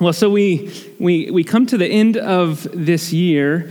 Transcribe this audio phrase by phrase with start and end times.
[0.00, 0.70] Well, so we,
[1.00, 3.68] we, we come to the end of this year.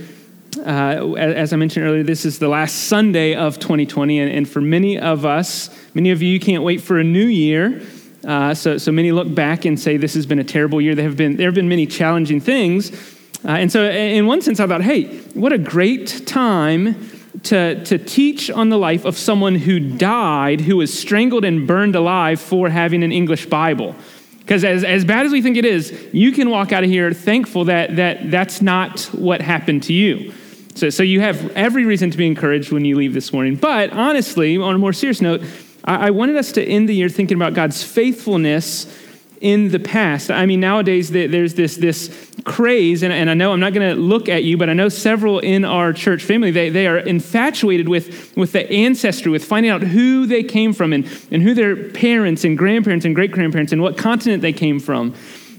[0.58, 4.60] Uh, as I mentioned earlier, this is the last Sunday of 2020, and, and for
[4.60, 7.80] many of us, many of you can't wait for a new year.
[8.26, 10.94] Uh, so, so many look back and say this has been a terrible year.
[10.94, 12.92] There have been, there have been many challenging things.
[13.42, 17.10] Uh, and so, in one sense, I thought, hey, what a great time
[17.44, 21.96] to, to teach on the life of someone who died, who was strangled and burned
[21.96, 23.96] alive for having an English Bible.
[24.48, 27.12] Because as, as bad as we think it is, you can walk out of here
[27.12, 30.32] thankful that, that that's not what happened to you.
[30.74, 33.56] So, so you have every reason to be encouraged when you leave this morning.
[33.56, 35.42] But honestly, on a more serious note,
[35.84, 38.86] I, I wanted us to end the year thinking about God's faithfulness
[39.40, 40.30] in the past.
[40.30, 44.00] I mean, nowadays there's this, this craze, and, and I know I'm not going to
[44.00, 47.88] look at you, but I know several in our church family, they, they are infatuated
[47.88, 51.90] with, with the ancestry, with finding out who they came from and, and who their
[51.90, 55.14] parents and grandparents and great grandparents and what continent they came from.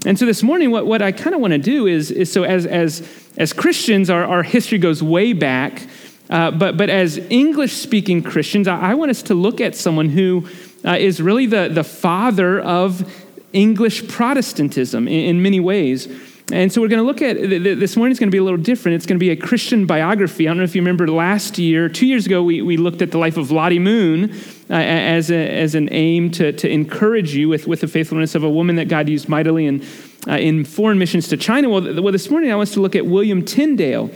[0.06, 2.42] And so this morning, what, what I kind of want to do is, is so
[2.42, 3.06] as, as,
[3.36, 5.82] as Christians, our, our history goes way back.
[6.30, 10.08] Uh, but, but as English speaking Christians, I, I, want us to look at someone
[10.08, 10.48] who
[10.84, 13.19] uh, is really the, the father of
[13.52, 16.08] English Protestantism in, in many ways.
[16.52, 17.36] And so we're going to look at
[17.78, 18.96] this morning is going to be a little different.
[18.96, 20.48] It's going to be a Christian biography.
[20.48, 23.12] I don't know if you remember last year, two years ago, we, we looked at
[23.12, 24.32] the life of Lottie Moon
[24.68, 28.42] uh, as, a, as an aim to, to encourage you with, with the faithfulness of
[28.42, 29.86] a woman that God used mightily in,
[30.26, 31.68] uh, in foreign missions to China.
[31.68, 34.10] Well, well, this morning I want us to look at William Tyndale.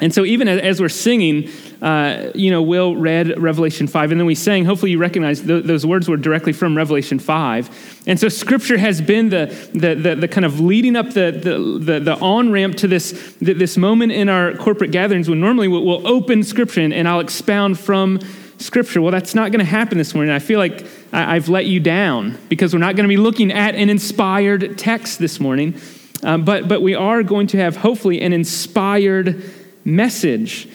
[0.00, 1.48] And so, even as we're singing,
[1.80, 4.64] uh, you know, Will read Revelation 5, and then we sang.
[4.64, 8.02] Hopefully, you recognize th- those words were directly from Revelation 5.
[8.08, 11.92] And so, Scripture has been the, the, the, the kind of leading up the, the,
[11.92, 15.84] the, the on ramp to this, this moment in our corporate gatherings when normally we'll,
[15.84, 18.18] we'll open Scripture and I'll expound from
[18.58, 19.00] Scripture.
[19.00, 20.34] Well, that's not going to happen this morning.
[20.34, 23.52] I feel like I, have let you down because we're not going to be looking
[23.52, 25.80] at an inspired text this morning.
[26.24, 29.42] Um, but, but we are going to have, hopefully, an inspired
[29.84, 30.68] message.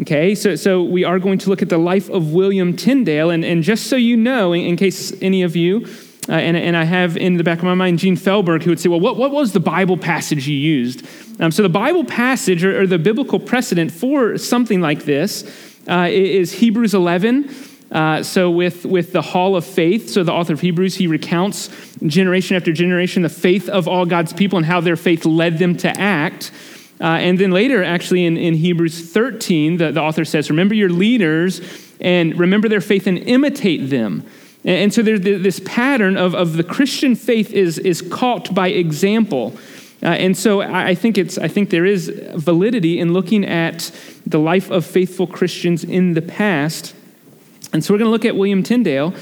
[0.00, 3.30] Okay, so, so we are going to look at the life of William Tyndale.
[3.30, 5.86] And, and just so you know, in, in case any of you,
[6.28, 8.80] uh, and, and I have in the back of my mind Gene Felberg, who would
[8.80, 11.06] say, Well, what, what was the Bible passage you used?
[11.40, 15.44] Um, so the Bible passage or, or, the biblical precedent for something like this
[15.88, 17.54] uh, is Hebrews 11.
[17.90, 21.70] Uh, so, with, with the hall of faith, so the author of Hebrews, he recounts
[22.04, 25.76] generation after generation the faith of all God's people and how their faith led them
[25.78, 26.50] to act.
[27.00, 30.88] Uh, and then later, actually, in, in Hebrews 13, the, the author says, Remember your
[30.88, 31.60] leaders
[32.00, 34.26] and remember their faith and imitate them.
[34.64, 38.68] And, and so there's this pattern of, of the Christian faith is, is caught by
[38.68, 39.56] example.
[40.02, 43.90] Uh, and so I think, it's, I think there is validity in looking at
[44.26, 46.94] the life of faithful Christians in the past.
[47.72, 49.14] And so we're going to look at William Tyndale.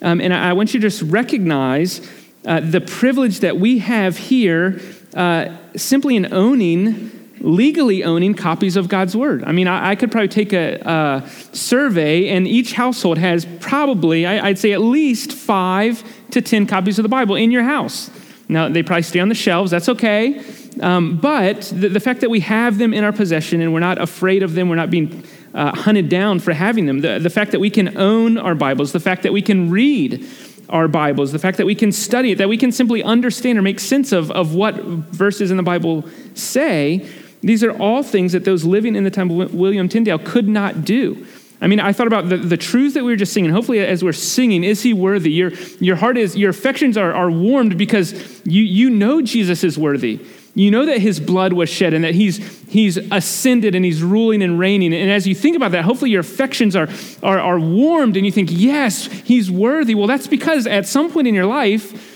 [0.00, 2.00] Um, and I, I, want you to just recognize
[2.44, 4.80] uh, the privilege that we have here
[5.14, 9.44] uh, simply in owning legally owning copies of God's Word.
[9.44, 14.26] I mean, I, I could probably take a, a, survey, and each household has probably,
[14.26, 18.10] I, I'd say, at least five to 10 copies of the Bible in your house.
[18.48, 20.42] Now, they probably stay on the shelves, that's okay.
[20.80, 24.00] Um, but the, the, fact that we have them in our possession and we're not
[24.00, 25.22] afraid of them, we're not being
[25.54, 28.92] uh, hunted down for having them, the, the fact that we can own our Bibles,
[28.92, 30.26] the fact that we can read
[30.70, 33.62] our Bibles, the fact that we can study it, that we can simply understand or
[33.62, 36.04] make sense of, of what verses in the Bible
[36.34, 37.06] say,
[37.42, 40.84] these are all things that those living in the time of William Tyndale could not
[40.84, 41.26] do.
[41.60, 43.52] I mean, I thought about the, the truths that we were just singing.
[43.52, 45.30] Hopefully, as we're singing, is he worthy?
[45.30, 48.12] Your, your heart is, your affections are, are warmed because
[48.44, 50.20] you, you know Jesus is worthy.
[50.54, 52.38] You know that his blood was shed and that he's,
[52.68, 54.92] he's ascended and he's ruling and reigning.
[54.92, 56.88] And as you think about that, hopefully your affections are,
[57.22, 59.94] are, are warmed and you think, yes, he's worthy.
[59.94, 62.11] Well, that's because at some point in your life,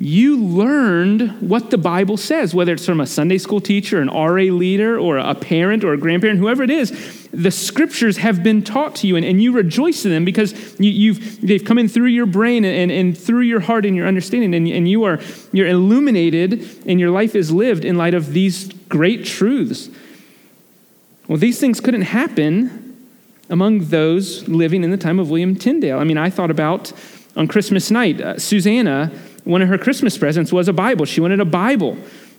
[0.00, 4.44] you learned what the Bible says, whether it's from a Sunday school teacher, an RA
[4.44, 7.28] leader, or a parent or a grandparent, whoever it is.
[7.32, 11.14] The scriptures have been taught to you, and, and you rejoice in them because you,
[11.14, 14.54] have they've come in through your brain and, and through your heart and your understanding,
[14.54, 15.18] and, and you are
[15.52, 19.90] you're illuminated, and your life is lived in light of these great truths.
[21.26, 22.96] Well, these things couldn't happen
[23.50, 25.98] among those living in the time of William Tyndale.
[25.98, 26.92] I mean, I thought about
[27.36, 29.10] on Christmas night, uh, Susanna
[29.44, 31.04] one of her Christmas presents was a Bible.
[31.04, 31.96] She wanted a Bible.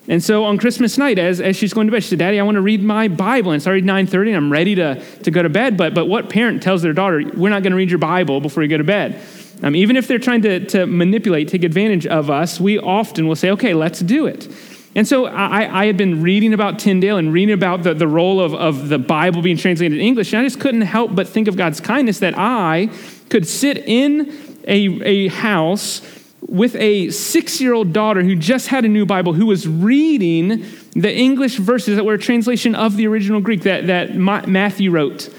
[0.07, 2.44] And so on Christmas night, as, as she's going to bed, she said, Daddy, I
[2.44, 3.51] want to read my Bible.
[3.51, 5.78] And it's already 9.30 and I'm ready to, to go to bed.
[5.78, 8.63] But, but what parent tells their daughter, we're not going to read your Bible before
[8.63, 9.22] you go to bed?
[9.62, 13.36] Um, even if they're trying to, to manipulate, take advantage of us, we often will
[13.36, 14.48] say, okay, let's do it.
[14.96, 18.40] And so I, I had been reading about Tyndale and reading about the, the role
[18.40, 21.48] of, of the Bible being translated in English, and I just couldn't help but think
[21.48, 22.90] of God's kindness that I
[23.30, 24.34] could sit in
[24.68, 26.01] a, a house
[26.41, 30.65] with a six year old daughter who just had a new Bible, who was reading
[30.94, 35.30] the English verses that were a translation of the original Greek that, that Matthew wrote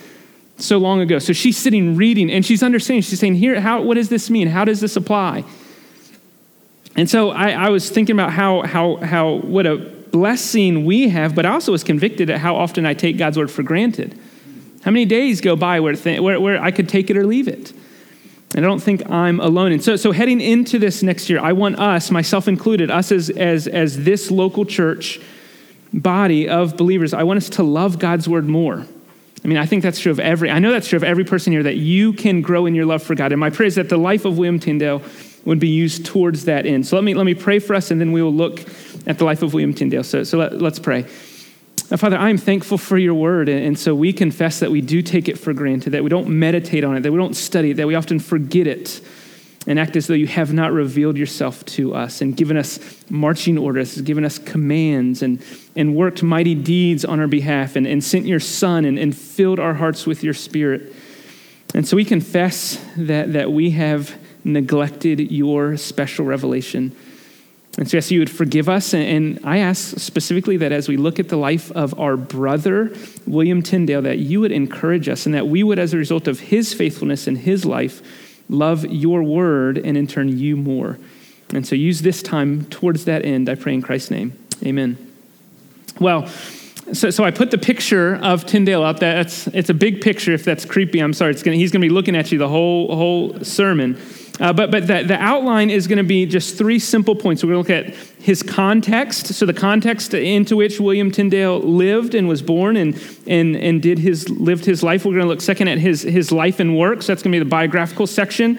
[0.59, 1.19] so long ago.
[1.19, 3.03] So she's sitting reading and she's understanding.
[3.03, 4.49] She's saying, Here, how, what does this mean?
[4.49, 5.45] How does this apply?
[6.97, 11.35] And so I, I was thinking about how, how, how, what a blessing we have,
[11.35, 14.19] but I also was convicted at how often I take God's word for granted.
[14.83, 17.49] How many days go by where, th- where, where I could take it or leave
[17.49, 17.73] it?
[18.55, 19.73] And I don't think I'm alone.
[19.73, 23.31] And so, so heading into this next year, I want us, myself included, us as,
[23.31, 25.21] as, as this local church
[25.93, 28.87] body of believers, I want us to love God's word more.
[29.45, 31.53] I mean, I think that's true of every, I know that's true of every person
[31.53, 33.33] here, that you can grow in your love for God.
[33.33, 35.03] And my prayer is that the life of William Tyndale
[35.45, 36.87] would be used towards that end.
[36.87, 38.61] So let me, let me pray for us, and then we will look
[39.07, 40.03] at the life of William Tyndale.
[40.03, 41.07] So, so let, let's pray.
[41.91, 43.49] Now, Father, I am thankful for your word.
[43.49, 46.85] And so we confess that we do take it for granted, that we don't meditate
[46.85, 49.01] on it, that we don't study it, that we often forget it
[49.67, 52.79] and act as though you have not revealed yourself to us and given us
[53.11, 55.45] marching orders, given us commands, and,
[55.77, 59.59] and worked mighty deeds on our behalf, and, and sent your Son and, and filled
[59.59, 60.95] our hearts with your Spirit.
[61.75, 66.97] And so we confess that, that we have neglected your special revelation.
[67.79, 68.93] And so, yes, you would forgive us.
[68.93, 72.93] And I ask specifically that as we look at the life of our brother,
[73.27, 76.41] William Tyndale, that you would encourage us and that we would, as a result of
[76.41, 78.03] his faithfulness in his life,
[78.49, 80.99] love your word and in turn you more.
[81.53, 84.37] And so use this time towards that end, I pray in Christ's name.
[84.65, 84.99] Amen.
[86.01, 86.27] Well,
[86.93, 88.99] so, so I put the picture of Tyndale up.
[88.99, 90.33] That's, it's a big picture.
[90.33, 91.35] If that's creepy, I'm sorry.
[91.35, 93.97] Gonna, he's going to be looking at you the whole, whole sermon.
[94.41, 97.45] Uh, but but the, the outline is going to be just three simple points.
[97.45, 102.15] We're going to look at his context, so the context into which William Tyndale lived
[102.15, 102.95] and was born and,
[103.27, 105.05] and, and did his, lived his life.
[105.05, 107.39] We're going to look second at his, his life and work, so that's going to
[107.39, 108.59] be the biographical section.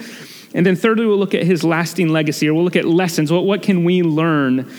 [0.54, 3.32] And then thirdly, we'll look at his lasting legacy, or we'll look at lessons.
[3.32, 4.72] What, what can we learn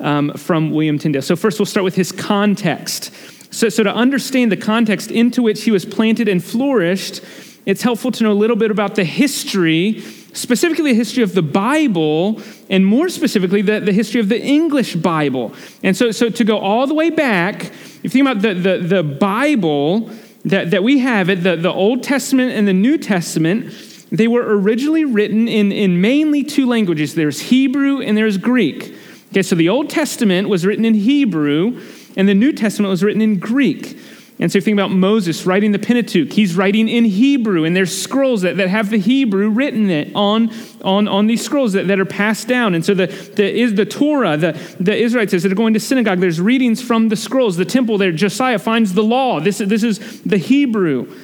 [0.00, 1.22] um, from William Tyndale?
[1.22, 3.14] So first, we'll start with his context.
[3.52, 7.22] So, so to understand the context into which he was planted and flourished,
[7.66, 10.02] it's helpful to know a little bit about the history
[10.32, 14.96] specifically the history of the Bible, and more specifically, the, the history of the English
[14.96, 15.54] Bible.
[15.82, 18.78] And so, so to go all the way back, if you think about the, the,
[18.78, 20.10] the Bible
[20.44, 23.72] that, that we have, it, the, the Old Testament and the New Testament,
[24.10, 28.94] they were originally written in, in mainly two languages there's Hebrew and there's Greek.
[29.30, 31.80] Okay, so the Old Testament was written in Hebrew,
[32.16, 33.96] and the New Testament was written in Greek.
[34.40, 37.96] And so you think about Moses writing the Pentateuch, he's writing in Hebrew, and there's
[37.96, 40.50] scrolls that, that have the Hebrew written it on,
[40.82, 42.74] on, on these scrolls that, that are passed down.
[42.74, 46.20] And so the, the, is the Torah, the, the Israelites, as they're going to synagogue,
[46.20, 47.58] there's readings from the scrolls.
[47.58, 49.40] The temple there, Josiah finds the law.
[49.40, 51.14] This, this is the Hebrew.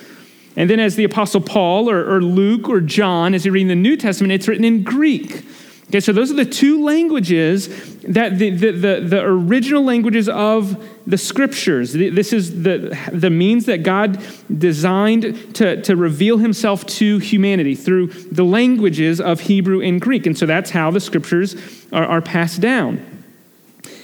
[0.54, 3.74] And then as the Apostle Paul or, or Luke or John, as you're reading the
[3.74, 5.42] New Testament, it's written in Greek.
[5.88, 7.68] Okay, so those are the two languages
[8.02, 11.92] that the, the, the, the, original languages of the scriptures.
[11.92, 14.20] This is the, the means that God
[14.58, 20.26] designed to, to reveal himself to humanity through the languages of Hebrew and Greek.
[20.26, 21.54] And so that's how the scriptures
[21.92, 23.24] are, are passed down.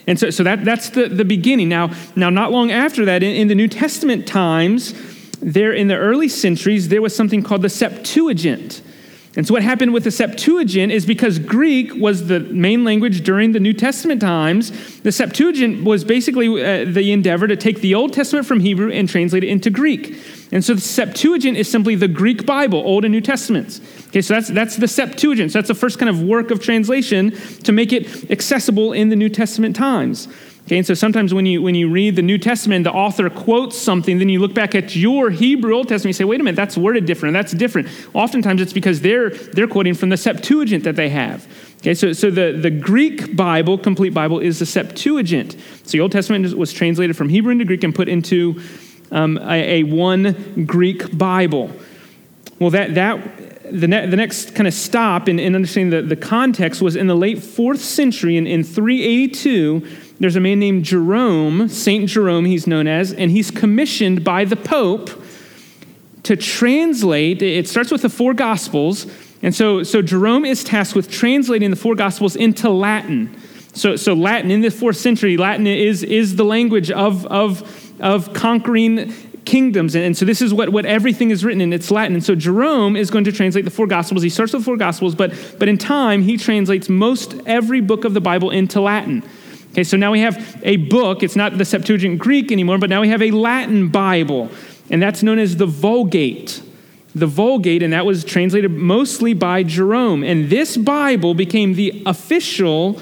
[0.06, 1.68] And so, so that, that's the, the beginning.
[1.68, 4.94] Now, now, not long after that, in, in the New Testament times,
[5.40, 8.82] there in the early centuries, there was something called the Septuagint.
[9.34, 13.52] And so, what happened with the Septuagint is because Greek was the main language during
[13.52, 18.12] the New Testament times, the Septuagint was basically uh, the endeavor to take the Old
[18.12, 20.18] Testament from Hebrew and translate it into Greek.
[20.52, 23.80] And so, the Septuagint is simply the Greek Bible, Old and New Testaments.
[24.08, 25.52] Okay, so that's, that's the Septuagint.
[25.52, 27.30] So, that's the first kind of work of translation
[27.62, 30.28] to make it accessible in the New Testament times.
[30.66, 33.76] Okay, and so sometimes when you when you read the New Testament, the author quotes
[33.76, 36.56] something, then you look back at your Hebrew Old Testament, you say, wait a minute,
[36.56, 37.88] that's worded different, that's different.
[38.14, 41.46] Oftentimes it's because they're they're quoting from the Septuagint that they have.
[41.82, 45.56] Okay, so, so the, the Greek Bible, complete Bible, is the Septuagint.
[45.82, 48.62] So the Old Testament was translated from Hebrew into Greek and put into
[49.10, 51.72] um, a, a, one Greek Bible.
[52.60, 53.18] Well, that, that
[53.72, 57.08] the, ne- the next kind of stop in, in understanding the, the context was in
[57.08, 59.84] the late fourth century, in, in 382,
[60.22, 64.54] there's a man named Jerome, Saint Jerome, he's known as, and he's commissioned by the
[64.54, 65.10] Pope
[66.22, 67.42] to translate.
[67.42, 69.06] It starts with the four Gospels.
[69.42, 73.36] And so, so Jerome is tasked with translating the four Gospels into Latin.
[73.74, 78.32] So, so Latin, in the fourth century, Latin is, is the language of, of, of
[78.32, 79.12] conquering
[79.44, 79.96] kingdoms.
[79.96, 81.72] And, and so this is what, what everything is written in.
[81.72, 82.14] It's Latin.
[82.14, 84.22] And so Jerome is going to translate the four Gospels.
[84.22, 88.04] He starts with the four Gospels, but, but in time, he translates most every book
[88.04, 89.24] of the Bible into Latin.
[89.72, 91.22] Okay, so now we have a book.
[91.22, 94.50] It's not the Septuagint Greek anymore, but now we have a Latin Bible,
[94.90, 96.62] and that's known as the Vulgate.
[97.14, 100.22] the Vulgate, and that was translated mostly by Jerome.
[100.24, 103.00] And this Bible became the official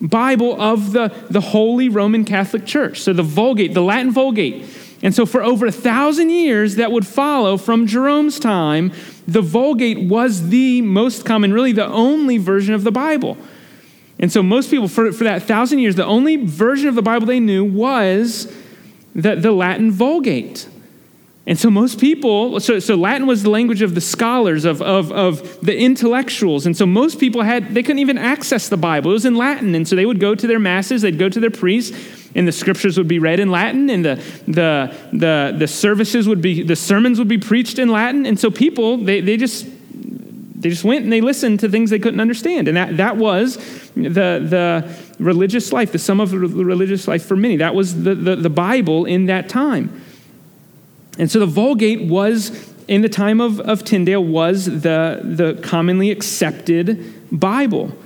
[0.00, 3.00] Bible of the, the Holy Roman Catholic Church.
[3.00, 4.64] So the Vulgate, the Latin Vulgate.
[5.02, 8.92] And so for over a thousand years that would follow from Jerome's time,
[9.26, 13.36] the Vulgate was the most common, really the only version of the Bible.
[14.18, 17.26] And so most people, for, for that thousand years, the only version of the Bible
[17.26, 18.52] they knew was
[19.14, 20.68] the, the Latin Vulgate.
[21.46, 25.10] And so most people, so, so Latin was the language of the scholars, of, of,
[25.12, 26.66] of the intellectuals.
[26.66, 29.12] And so most people had, they couldn't even access the Bible.
[29.12, 29.74] It was in Latin.
[29.74, 31.96] And so they would go to their masses, they'd go to their priests,
[32.34, 36.42] and the scriptures would be read in Latin, and the, the, the, the services would
[36.42, 38.26] be, the sermons would be preached in Latin.
[38.26, 39.66] And so people, they, they just,
[40.60, 42.66] they just went and they listened to things they couldn't understand.
[42.66, 43.56] And that, that was
[43.94, 44.10] the,
[44.42, 47.56] the religious life, the sum of the religious life for many.
[47.56, 50.02] That was the, the, the Bible in that time.
[51.18, 56.10] And so the Vulgate was, in the time of, of Tyndale, was the, the commonly
[56.10, 57.96] accepted Bible.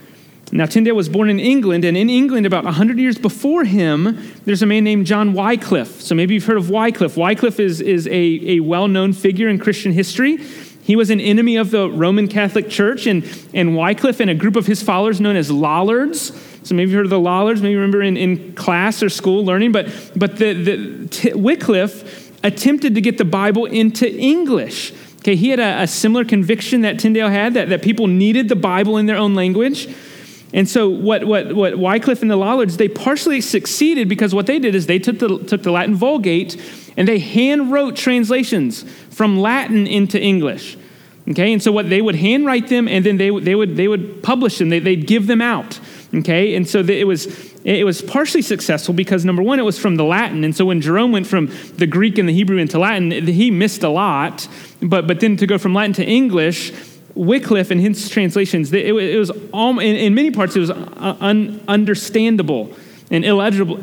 [0.54, 4.60] Now, Tyndale was born in England, and in England, about 100 years before him, there's
[4.60, 6.02] a man named John Wycliffe.
[6.02, 7.16] So maybe you've heard of Wycliffe.
[7.16, 10.38] Wycliffe is, is a, a well known figure in Christian history.
[10.82, 13.24] He was an enemy of the Roman Catholic Church, and,
[13.54, 16.32] and Wycliffe and a group of his followers known as Lollards.
[16.64, 19.44] So maybe you've heard of the Lollards, maybe you remember in, in class or school
[19.44, 19.86] learning, but,
[20.16, 24.92] but the, the, T- Wycliffe attempted to get the Bible into English.
[25.18, 28.56] Okay, he had a, a similar conviction that Tyndale had that, that people needed the
[28.56, 29.88] Bible in their own language.
[30.52, 34.58] And so what, what, what Wycliffe and the Lollards, they partially succeeded because what they
[34.58, 36.60] did is they took the, took the Latin Vulgate
[36.96, 40.76] and they hand wrote translations from Latin into English.
[41.30, 44.22] Okay, and so what they would handwrite them and then they, they, would, they would
[44.24, 45.78] publish them, they, they'd give them out.
[46.14, 49.96] Okay, and so it was it was partially successful because number one, it was from
[49.96, 51.46] the Latin, and so when Jerome went from
[51.76, 54.46] the Greek and the Hebrew into Latin, he missed a lot.
[54.82, 56.72] But but then to go from Latin to English,
[57.14, 61.62] Wycliffe and his translations, it, it was all, in, in, many parts it was un,
[61.68, 62.74] understandable
[63.12, 63.78] and illegible,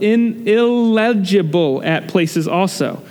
[0.00, 3.02] in, illegible at places also.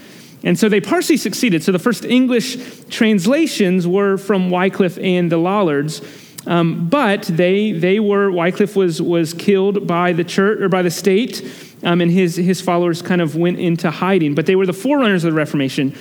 [0.43, 1.61] And so they partially succeeded.
[1.61, 2.57] So the first English
[2.89, 6.01] translations were from Wycliffe and the Lollards.
[6.47, 10.91] Um, but they, they were, Wycliffe was, was killed by the church or by the
[10.91, 11.43] state,
[11.83, 14.33] um, and his, his followers kind of went into hiding.
[14.33, 15.93] But they were the forerunners of the Reformation.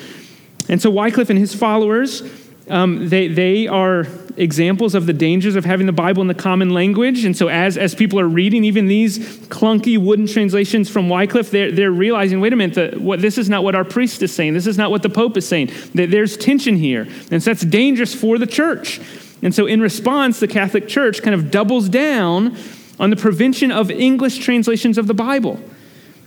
[0.68, 2.22] And so Wycliffe and his followers,
[2.68, 4.06] um, they, they are
[4.36, 7.24] examples of the dangers of having the Bible in the common language.
[7.24, 11.72] And so, as, as people are reading even these clunky wooden translations from Wycliffe, they're,
[11.72, 14.54] they're realizing wait a minute, the, what, this is not what our priest is saying.
[14.54, 15.70] This is not what the Pope is saying.
[15.94, 17.08] There's tension here.
[17.30, 19.00] And so, that's dangerous for the church.
[19.42, 22.56] And so, in response, the Catholic Church kind of doubles down
[22.98, 25.60] on the prevention of English translations of the Bible.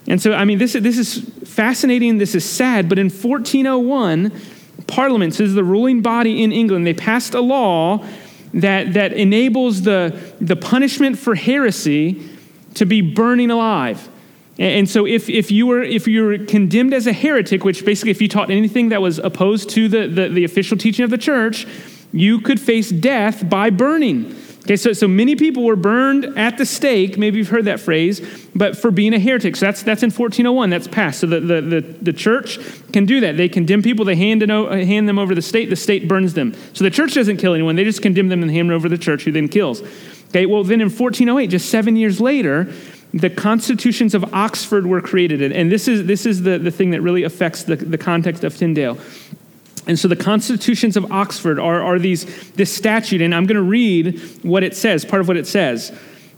[0.07, 4.31] And so, I mean, this, this is fascinating, this is sad, but in 1401,
[4.89, 8.03] Parliament, this is the ruling body in England, they passed a law
[8.53, 12.27] that, that enables the, the punishment for heresy
[12.73, 14.09] to be burning alive.
[14.57, 18.11] And so if, if, you were, if you were condemned as a heretic, which basically
[18.11, 21.17] if you taught anything that was opposed to the, the, the official teaching of the
[21.17, 21.65] church,
[22.11, 24.35] you could face death by burning.
[24.63, 27.17] Okay, so, so many people were burned at the stake.
[27.17, 28.21] Maybe you've heard that phrase,
[28.53, 29.55] but for being a heretic.
[29.55, 31.21] So that's, that's in 1401, that's passed.
[31.21, 32.59] So the, the, the, the church
[32.91, 33.37] can do that.
[33.37, 36.53] They condemn people, they hand, hand them over to the state, the state burns them.
[36.73, 38.95] So the church doesn't kill anyone, they just condemn them and hand them over to
[38.95, 39.81] the church, who then kills.
[40.29, 42.71] Okay, well, then in 1408, just seven years later,
[43.13, 45.51] the constitutions of Oxford were created.
[45.51, 48.55] And this is, this is the, the thing that really affects the, the context of
[48.55, 48.99] Tyndale.
[49.89, 53.63] And so the constitutions of Oxford are, are these, this statute, and I'm going to
[53.63, 55.91] read what it says, part of what it says.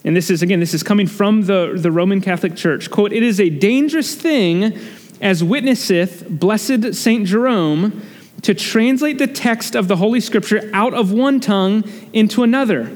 [0.06, 2.90] And this is, again, this is coming from the, the Roman Catholic Church.
[2.90, 4.80] Quote, it is a dangerous thing,
[5.20, 7.28] as witnesseth blessed St.
[7.28, 8.02] Jerome,
[8.44, 12.90] to translate the text of the Holy Scripture out of one tongue into another.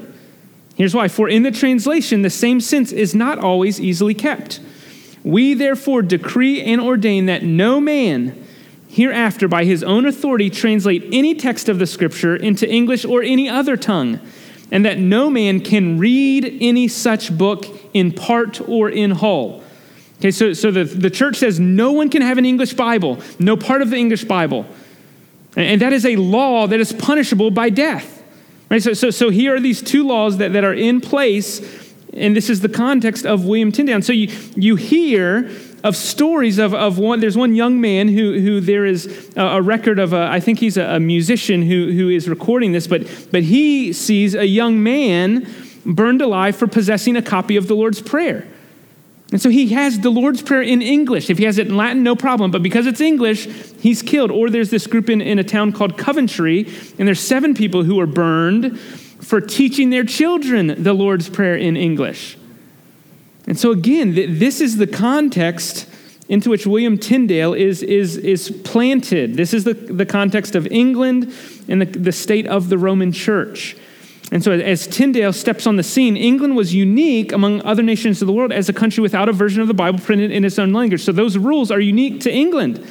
[0.74, 1.08] Here's why.
[1.08, 4.60] For in the translation, the same sense is not always easily kept.
[5.22, 8.45] We therefore decree and ordain that no man,
[8.96, 13.46] hereafter by his own authority translate any text of the scripture into English or any
[13.46, 14.18] other tongue,
[14.72, 19.62] and that no man can read any such book in part or in whole.
[20.16, 23.54] Okay, so, so the, the church says no one can have an English Bible, no
[23.54, 24.64] part of the English Bible.
[25.56, 28.22] And that is a law that is punishable by death.
[28.70, 28.82] Right?
[28.82, 31.60] So, so, so here are these two laws that, that are in place,
[32.14, 34.00] and this is the context of William Tyndale.
[34.00, 35.50] So you, you hear
[35.86, 39.62] of stories of, of one, there's one young man who, who there is a, a
[39.62, 43.02] record of, a, I think he's a, a musician who, who is recording this, but,
[43.30, 45.48] but he sees a young man
[45.86, 48.48] burned alive for possessing a copy of the Lord's Prayer.
[49.30, 51.30] And so he has the Lord's Prayer in English.
[51.30, 52.50] If he has it in Latin, no problem.
[52.50, 53.46] But because it's English,
[53.80, 54.32] he's killed.
[54.32, 56.66] Or there's this group in, in a town called Coventry,
[56.98, 61.76] and there's seven people who are burned for teaching their children the Lord's Prayer in
[61.76, 62.36] English.
[63.46, 65.88] And so, again, th- this is the context
[66.28, 69.36] into which William Tyndale is, is, is planted.
[69.36, 71.32] This is the, the context of England
[71.68, 73.76] and the, the state of the Roman church.
[74.32, 78.26] And so, as Tyndale steps on the scene, England was unique among other nations of
[78.26, 80.72] the world as a country without a version of the Bible printed in its own
[80.72, 81.04] language.
[81.04, 82.84] So, those rules are unique to England.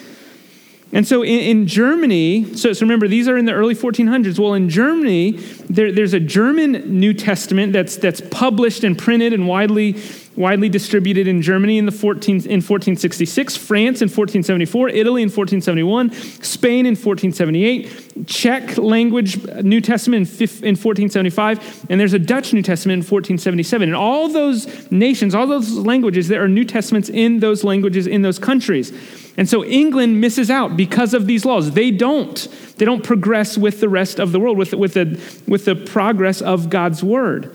[0.96, 4.40] And so in, in Germany, so, so, remember, these are in the early 1400s.
[4.40, 5.32] Well, in Germany,
[5.70, 10.02] there, there's a German New Testament that's, that's published and printed and widely
[10.36, 16.12] widely distributed in Germany in, the 14, in 1466, France in 1474, Italy in 1471,
[16.44, 22.62] Spain in 1478, Czech language uh, New Testament in 1475, and there's a Dutch New
[22.62, 23.90] Testament in 1477.
[23.90, 28.22] And all those nations, all those languages, there are New Testaments in those languages in
[28.22, 28.92] those countries.
[29.38, 31.72] And so England misses out because of these laws.
[31.72, 32.36] They don't.
[32.77, 36.42] They don't progress with the rest of the world, with, with, the, with the progress
[36.42, 37.54] of God's word.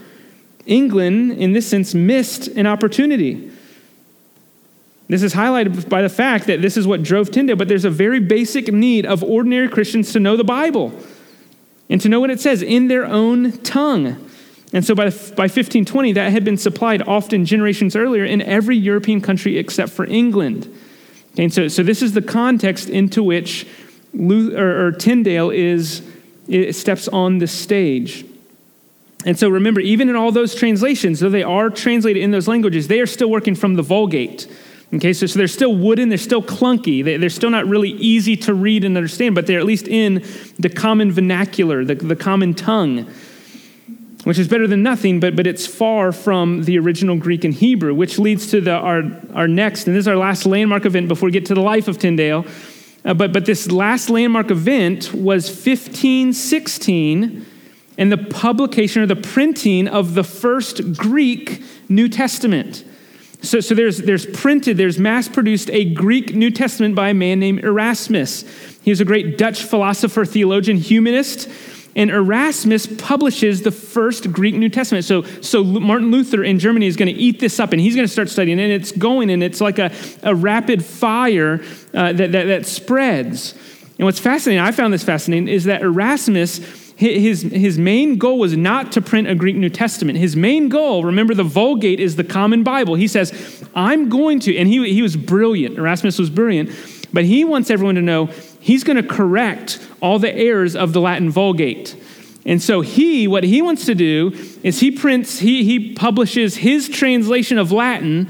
[0.66, 3.50] England, in this sense, missed an opportunity.
[5.08, 7.90] This is highlighted by the fact that this is what drove Tyndale, but there's a
[7.90, 10.92] very basic need of ordinary Christians to know the Bible
[11.88, 14.28] and to know what it says in their own tongue.
[14.72, 19.20] And so by, by 1520, that had been supplied often generations earlier in every European
[19.20, 20.72] country except for England.
[21.32, 23.66] Okay, and so, so this is the context into which
[24.12, 26.02] Luther, or, Tyndale is,
[26.72, 28.24] steps on the stage.
[29.24, 32.88] And so remember, even in all those translations, though they are translated in those languages,
[32.88, 34.48] they are still working from the Vulgate.
[34.92, 38.36] Okay, so, so they're still wooden, they're still clunky, they, are still not really easy
[38.38, 40.24] to read and understand, but they're at least in
[40.58, 43.08] the common vernacular, the, the common tongue,
[44.24, 47.94] which is better than nothing, but, but it's far from the original Greek and Hebrew,
[47.94, 49.02] which leads to the, our,
[49.34, 51.88] our next, and this is our last landmark event before we get to the life
[51.88, 52.44] of Tyndale.
[53.04, 57.46] Uh, but, but this last landmark event was 1516
[57.96, 62.84] and the publication or the printing of the first Greek New Testament.
[63.42, 67.40] So, so there's, there's printed, there's mass produced a Greek New Testament by a man
[67.40, 68.44] named Erasmus.
[68.82, 71.48] He was a great Dutch philosopher, theologian, humanist.
[71.96, 75.04] And Erasmus publishes the first Greek New Testament.
[75.04, 78.06] So, so Martin Luther in Germany is going to eat this up and he's going
[78.06, 78.60] to start studying.
[78.60, 81.60] And it's going and it's like a, a rapid fire
[81.92, 83.54] uh, that, that, that spreads.
[83.98, 86.60] And what's fascinating, I found this fascinating, is that Erasmus
[87.00, 90.18] his, his main goal was not to print a Greek New Testament.
[90.18, 92.94] His main goal, remember, the Vulgate is the common Bible.
[92.94, 95.78] He says, I'm going to, and he, he was brilliant.
[95.78, 96.68] Erasmus was brilliant,
[97.10, 98.28] but he wants everyone to know
[98.60, 101.96] he's going to correct all the errors of the Latin Vulgate.
[102.46, 106.88] And so he, what he wants to do is he prints, he, he publishes his
[106.88, 108.28] translation of Latin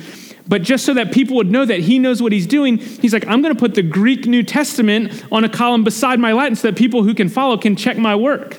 [0.50, 3.24] but just so that people would know that he knows what he's doing, he's like,
[3.28, 6.66] I'm going to put the Greek New Testament on a column beside my Latin so
[6.66, 8.58] that people who can follow can check my work.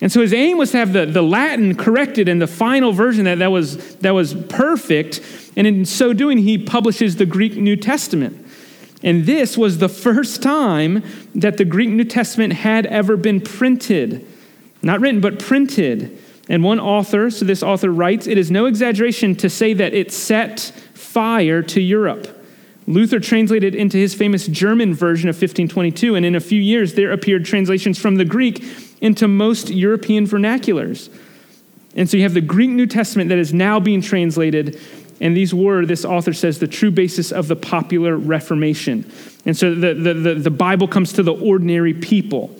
[0.00, 3.24] And so his aim was to have the, the Latin corrected and the final version
[3.24, 5.20] that, that, was, that was perfect.
[5.56, 8.46] And in so doing, he publishes the Greek New Testament.
[9.02, 14.26] And this was the first time that the Greek New Testament had ever been printed.
[14.82, 16.18] Not written, but printed.
[16.48, 20.10] And one author, so this author writes, it is no exaggeration to say that it
[20.10, 20.60] set
[20.94, 22.34] fire to Europe.
[22.86, 27.12] Luther translated into his famous German version of 1522, and in a few years there
[27.12, 28.64] appeared translations from the Greek
[29.02, 31.10] into most European vernaculars.
[31.94, 34.80] And so you have the Greek New Testament that is now being translated,
[35.20, 39.10] and these were, this author says, the true basis of the popular Reformation.
[39.44, 42.54] And so the, the, the, the Bible comes to the ordinary people.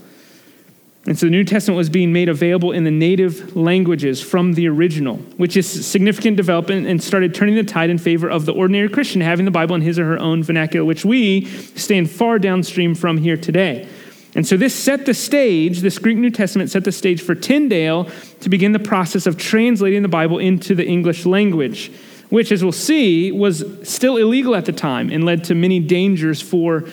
[1.06, 4.68] And so the New Testament was being made available in the native languages from the
[4.68, 8.88] original, which is significant development and started turning the tide in favor of the ordinary
[8.88, 12.94] Christian having the Bible in his or her own vernacular, which we stand far downstream
[12.94, 13.88] from here today.
[14.34, 18.10] And so this set the stage, this Greek New Testament set the stage for Tyndale
[18.40, 21.90] to begin the process of translating the Bible into the English language,
[22.30, 26.40] which, as we'll see, was still illegal at the time and led to many dangers
[26.42, 26.84] for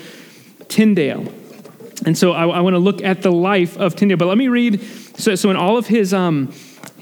[0.67, 1.31] Tyndale.
[2.05, 4.17] And so I, I want to look at the life of Tyndale.
[4.17, 4.81] But let me read.
[5.17, 6.53] So, so in all of his, um,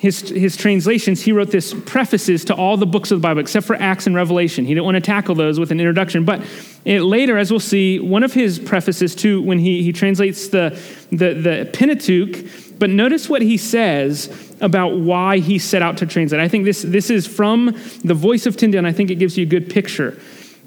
[0.04, 3.66] his, his translations, he wrote this prefaces to all the books of the Bible except
[3.66, 4.66] for Acts and Revelation.
[4.66, 6.26] He didn't want to tackle those with an introduction.
[6.26, 6.42] But
[6.84, 10.78] it, later, as we'll see, one of his prefaces to when he, he translates the,
[11.10, 16.42] the, the Pentateuch, but notice what he says about why he set out to translate.
[16.42, 17.68] I think this, this is from
[18.04, 20.20] the voice of Tyndale, and I think it gives you a good picture.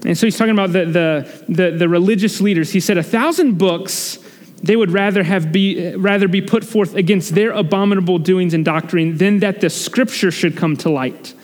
[0.06, 2.72] And so he's talking about the, the, the, the religious leaders.
[2.72, 4.18] He said, A thousand books
[4.66, 9.16] they would rather, have be, rather be put forth against their abominable doings and doctrine
[9.16, 11.34] than that the scripture should come to light.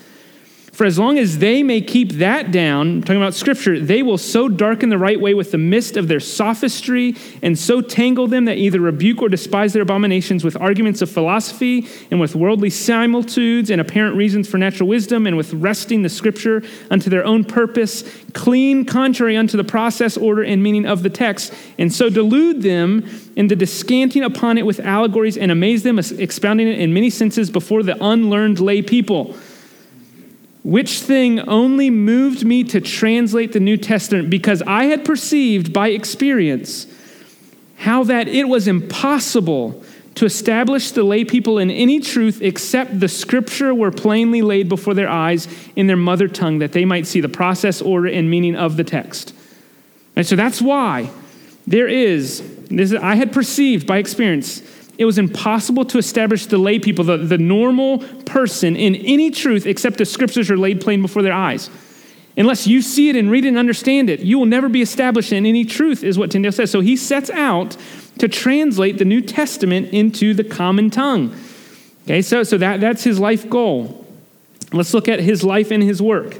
[0.73, 4.49] For as long as they may keep that down, talking about scripture, they will so
[4.49, 8.57] darken the right way with the mist of their sophistry and so tangle them that
[8.57, 13.79] either rebuke or despise their abominations with arguments of philosophy and with worldly similitudes and
[13.79, 18.83] apparent reasons for natural wisdom and with wresting the scripture unto their own purpose, clean
[18.83, 23.55] contrary unto the process, order, and meaning of the text, and so delude them into
[23.55, 27.95] descanting upon it with allegories and amaze them, expounding it in many senses before the
[28.03, 29.35] unlearned lay people.
[30.63, 35.89] Which thing only moved me to translate the New Testament because I had perceived by
[35.89, 36.87] experience
[37.77, 39.83] how that it was impossible
[40.15, 44.93] to establish the lay people in any truth except the scripture were plainly laid before
[44.93, 48.55] their eyes in their mother tongue that they might see the process, order, and meaning
[48.55, 49.33] of the text.
[50.15, 51.09] And so that's why
[51.67, 54.61] there is, this is, I had perceived by experience
[54.97, 57.99] it was impossible to establish the lay people, the, the normal
[58.33, 61.69] person, in any truth except the scriptures are laid plain before their eyes.
[62.35, 65.31] Unless you see it and read it and understand it, you will never be established
[65.31, 66.71] in any truth, is what Tyndale says.
[66.71, 67.77] So he sets out
[68.17, 71.35] to translate the New Testament into the common tongue.
[72.05, 74.03] Okay, so, so that, that's his life goal.
[74.71, 76.35] Let's look at his life and his work.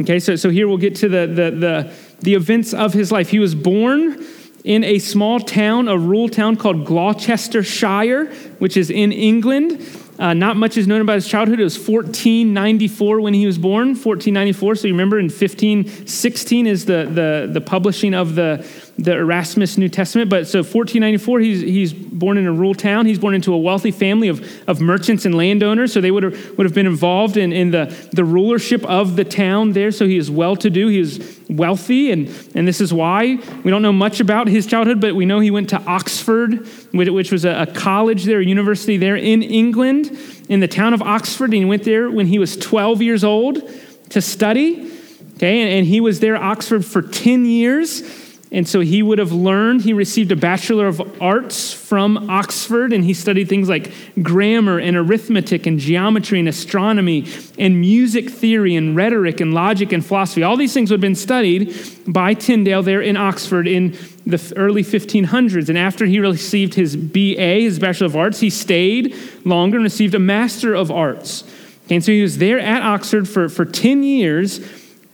[0.00, 3.28] Okay, so, so here we'll get to the, the, the, the events of his life.
[3.28, 4.24] He was born
[4.66, 8.26] in a small town, a rural town called Gloucestershire,
[8.58, 9.80] which is in England.
[10.18, 11.60] Uh, not much is known about his childhood.
[11.60, 14.74] It was 1494 when he was born, 1494.
[14.74, 18.66] So you remember in 1516 is the, the, the publishing of the,
[18.98, 20.30] the Erasmus New Testament.
[20.30, 23.04] But so 1494, he's, he's born in a rural town.
[23.04, 25.92] He's born into a wealthy family of, of merchants and landowners.
[25.92, 29.24] So they would have, would have been involved in, in the, the rulership of the
[29.24, 29.90] town there.
[29.90, 30.88] So he is well to do.
[30.88, 32.10] He is wealthy.
[32.10, 35.40] And, and this is why we don't know much about his childhood, but we know
[35.40, 40.18] he went to Oxford, which was a, a college there, a university there in England,
[40.48, 41.46] in the town of Oxford.
[41.46, 43.62] And he went there when he was 12 years old
[44.10, 44.92] to study.
[45.34, 48.25] Okay, and, and he was there, Oxford, for 10 years.
[48.52, 53.04] And so he would have learned, he received a Bachelor of Arts from Oxford, and
[53.04, 57.26] he studied things like grammar and arithmetic and geometry and astronomy
[57.58, 60.44] and music theory and rhetoric and logic and philosophy.
[60.44, 61.74] All these things would have been studied
[62.06, 65.68] by Tyndale there in Oxford in the early 1500s.
[65.68, 70.14] And after he received his BA, his Bachelor of Arts, he stayed longer and received
[70.14, 71.42] a Master of Arts.
[71.90, 74.60] And so he was there at Oxford for, for 10 years,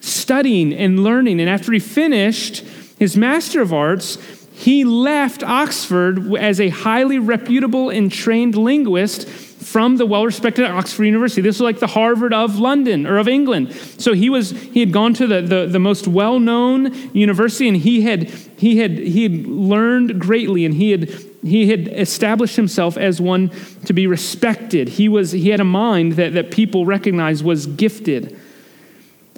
[0.00, 1.40] studying and learning.
[1.40, 2.62] And after he finished,
[3.02, 4.16] his Master of Arts,
[4.52, 11.42] he left Oxford as a highly reputable and trained linguist from the well-respected Oxford University.
[11.42, 13.72] This was like the Harvard of London or of England.
[13.72, 18.02] So he was he had gone to the, the, the most well-known university and he
[18.02, 21.08] had he had he had learned greatly and he had
[21.42, 23.50] he had established himself as one
[23.86, 24.90] to be respected.
[24.90, 28.38] He was he had a mind that, that people recognized was gifted.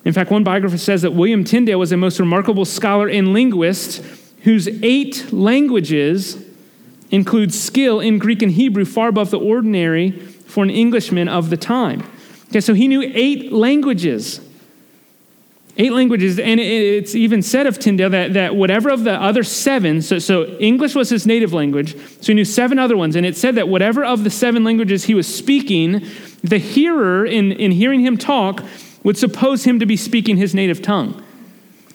[0.05, 4.03] In fact, one biographer says that William Tyndale was a most remarkable scholar and linguist
[4.43, 6.45] whose eight languages
[7.11, 11.57] include skill in Greek and Hebrew far above the ordinary for an Englishman of the
[11.57, 12.03] time.
[12.49, 14.40] Okay, so he knew eight languages.
[15.77, 20.03] Eight languages, and it's even said of Tyndale that, that whatever of the other seven,
[20.03, 23.37] so, so English was his native language, so he knew seven other ones, and it
[23.37, 26.07] said that whatever of the seven languages he was speaking,
[26.45, 28.62] the hearer, in, in hearing him talk,
[29.05, 31.23] would suppose him to be speaking his native tongue.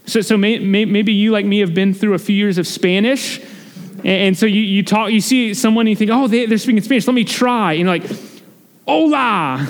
[0.06, 2.66] So, so may, may, maybe you, like me, have been through a few years of
[2.66, 3.40] Spanish.
[3.98, 6.58] And, and so you, you talk, you see someone and you think, oh, they, they're
[6.58, 7.06] speaking Spanish.
[7.06, 7.74] Let me try.
[7.74, 8.10] And you're like,
[8.88, 9.68] hola,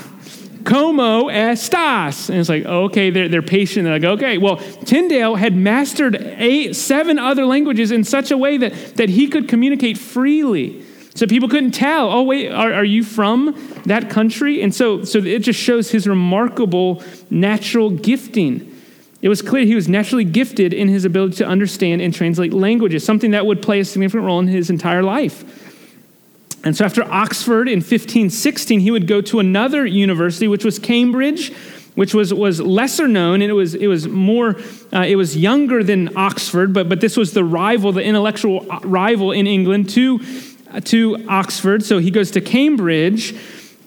[0.66, 2.30] como estás?
[2.30, 3.86] And it's like, okay, they're, they're patient.
[3.86, 4.38] And I go, okay.
[4.38, 9.28] Well, Tyndale had mastered eight, seven other languages in such a way that, that he
[9.28, 10.86] could communicate freely.
[11.20, 13.54] So people couldn't tell, oh, wait, are, are you from
[13.84, 14.62] that country?
[14.62, 18.74] And so, so it just shows his remarkable natural gifting.
[19.22, 23.04] It was clear he was naturally gifted in his ability to understand and translate languages,
[23.04, 25.44] something that would play a significant role in his entire life.
[26.64, 31.52] And so after Oxford in 1516, he would go to another university, which was Cambridge,
[31.96, 34.56] which was, was lesser known, and it was, it was more,
[34.94, 39.34] uh, it was younger than Oxford, but, but this was the rival, the intellectual rival
[39.34, 40.20] in England to
[40.86, 43.36] to Oxford, so he goes to Cambridge.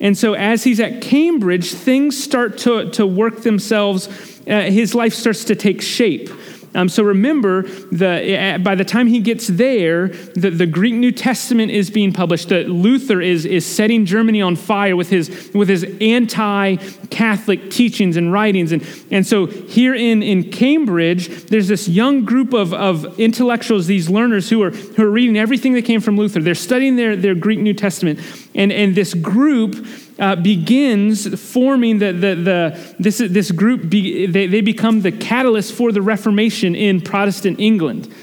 [0.01, 4.09] And so, as he's at Cambridge, things start to, to work themselves,
[4.49, 6.29] uh, his life starts to take shape.
[6.75, 11.71] Um, so remember, the, by the time he gets there, the, the Greek New Testament
[11.71, 12.49] is being published.
[12.49, 16.77] That Luther is, is setting Germany on fire with his, with his anti
[17.11, 18.73] Catholic teachings and writings.
[18.73, 24.09] And, and so here in, in Cambridge, there's this young group of, of intellectuals, these
[24.09, 26.41] learners who are, who are reading everything that came from Luther.
[26.41, 28.21] They're studying their, their Greek New Testament.
[28.55, 29.87] And, and this group
[30.23, 35.75] uh, begins forming the, the, the, this, this group, be, they, they become the catalyst
[35.75, 38.15] for the Reformation in Protestant England.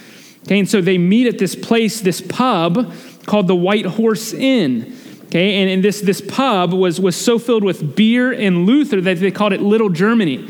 [0.46, 2.94] Okay, and so they meet at this place, this pub
[3.26, 4.96] called the White Horse Inn.
[5.26, 9.20] Okay, and, and this, this pub was, was so filled with beer and Luther that
[9.20, 10.50] they called it Little Germany.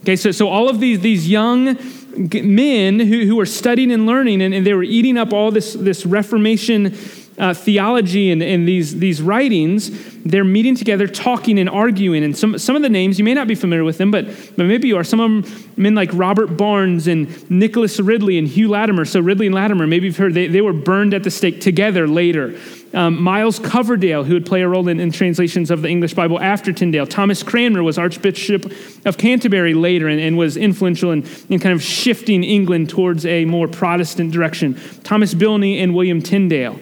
[0.00, 1.78] Okay, so, so all of these, these young
[2.16, 5.74] men who, who were studying and learning, and, and they were eating up all this,
[5.74, 6.92] this Reformation
[7.38, 9.90] uh, theology and, and these, these writings,
[10.24, 12.24] they're meeting together, talking and arguing.
[12.24, 14.66] And some, some of the names, you may not be familiar with them, but, but
[14.66, 15.04] maybe you are.
[15.04, 19.04] Some of them, men like Robert Barnes and Nicholas Ridley and Hugh Latimer.
[19.04, 22.08] So Ridley and Latimer, maybe you've heard, they, they were burned at the stake together
[22.08, 22.58] later.
[22.94, 26.40] Um, Miles Coverdale, who would play a role in, in, translations of the English Bible
[26.40, 27.06] after Tyndale.
[27.06, 28.72] Thomas Cranmer was Archbishop
[29.04, 33.44] of Canterbury later and, and was influential in, in kind of shifting England towards a
[33.44, 34.80] more Protestant direction.
[35.04, 36.80] Thomas Bilney and William Tyndale.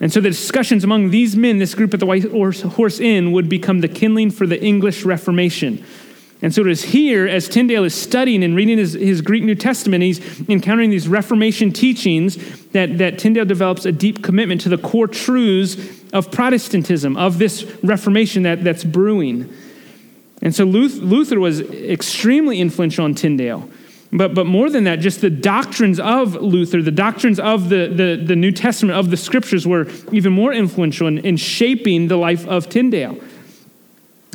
[0.00, 3.48] And so the discussions among these men, this group at the White Horse Inn, would
[3.48, 5.84] become the kindling for the English Reformation.
[6.42, 9.54] And so it is here, as Tyndale is studying and reading his, his Greek New
[9.54, 12.36] Testament, he's encountering these Reformation teachings
[12.72, 15.76] that, that Tyndale develops a deep commitment to the core truths
[16.12, 19.50] of Protestantism, of this Reformation that, that's brewing.
[20.42, 23.70] And so Luther was extremely influential on Tyndale.
[24.16, 28.24] But, but more than that, just the doctrines of Luther, the doctrines of the, the,
[28.24, 32.46] the New Testament, of the scriptures, were even more influential in, in shaping the life
[32.46, 33.18] of Tyndale.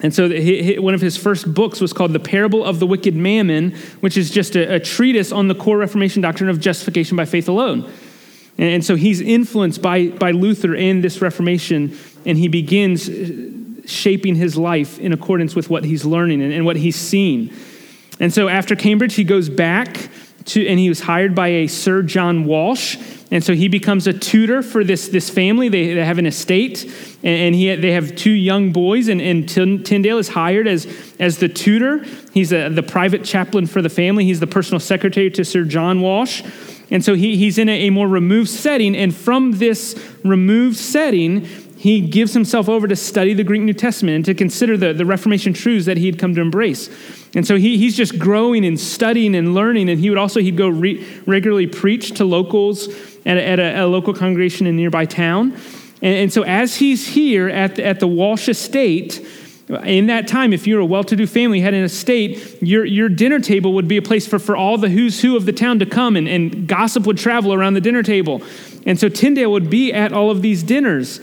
[0.04, 3.16] And so he, one of his first books was called The Parable of the Wicked
[3.16, 7.24] Mammon, which is just a, a treatise on the core Reformation doctrine of justification by
[7.24, 7.90] faith alone.
[8.58, 13.42] And, and so he's influenced by, by Luther in this Reformation, and he begins uh,
[13.86, 17.54] shaping his life in accordance with what he's learning and, and what he's seen.
[18.20, 20.10] And so after Cambridge, he goes back
[20.46, 22.98] to, and he was hired by a Sir John Walsh.
[23.32, 25.70] And so he becomes a tutor for this, this family.
[25.70, 26.84] They, they have an estate,
[27.24, 30.88] and, and he, they have two young boys, and, and Tyndale is hired as,
[31.20, 32.04] as the tutor.
[32.34, 36.02] He's a, the private chaplain for the family, he's the personal secretary to Sir John
[36.02, 36.44] Walsh.
[36.92, 41.48] And so he, he's in a, a more removed setting, and from this removed setting,
[41.80, 45.06] he gives himself over to study the Greek New Testament and to consider the, the
[45.06, 46.90] Reformation truths that he had come to embrace.
[47.34, 49.90] And so he, he's just growing and studying and learning.
[49.90, 52.90] And he would also, he'd go re- regularly preach to locals
[53.26, 55.54] at, a, at a, a, local congregation in a nearby town.
[56.02, 59.26] And, and, so as he's here at the, at the Walsh Estate,
[59.86, 63.08] in that time, if you're a well to do family, had an estate, your, your
[63.08, 65.80] dinner table would be a place for, for all the who's who of the town
[65.80, 68.44] to come, and, and gossip would travel around the dinner table.
[68.86, 71.22] And so Tyndale would be at all of these dinners.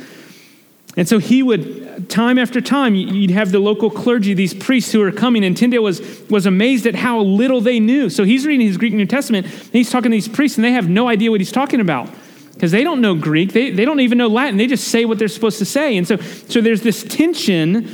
[0.97, 5.03] And so he would, time after time, you'd have the local clergy, these priests who
[5.03, 8.09] are coming, and Tyndale was, was amazed at how little they knew.
[8.09, 10.73] So he's reading his Greek New Testament, and he's talking to these priests, and they
[10.73, 12.09] have no idea what he's talking about
[12.55, 13.53] because they don't know Greek.
[13.53, 14.57] They, they don't even know Latin.
[14.57, 15.99] They just say what they're supposed to say.
[15.99, 17.91] And so, so there's this tension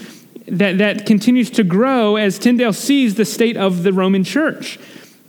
[0.46, 4.78] that, that continues to grow as Tyndale sees the state of the Roman church.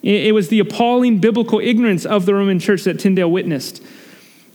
[0.04, 3.82] It, it was the appalling biblical ignorance of the Roman church that Tyndale witnessed.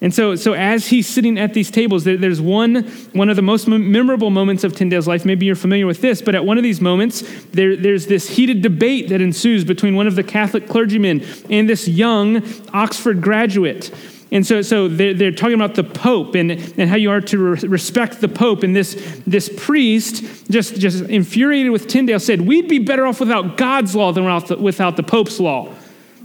[0.01, 2.85] And so, so as he's sitting at these tables, there, there's one,
[3.15, 5.25] one of the most memorable moments of Tyndale's life.
[5.25, 8.63] Maybe you're familiar with this, but at one of these moments, there, there's this heated
[8.63, 13.93] debate that ensues between one of the Catholic clergymen and this young Oxford graduate.
[14.31, 17.39] And so, so they're, they're talking about the Pope and, and how you are to
[17.39, 18.63] re- respect the Pope.
[18.63, 23.57] And this, this priest, just, just infuriated with Tyndale, said, We'd be better off without
[23.57, 25.75] God's law than without the, without the Pope's law.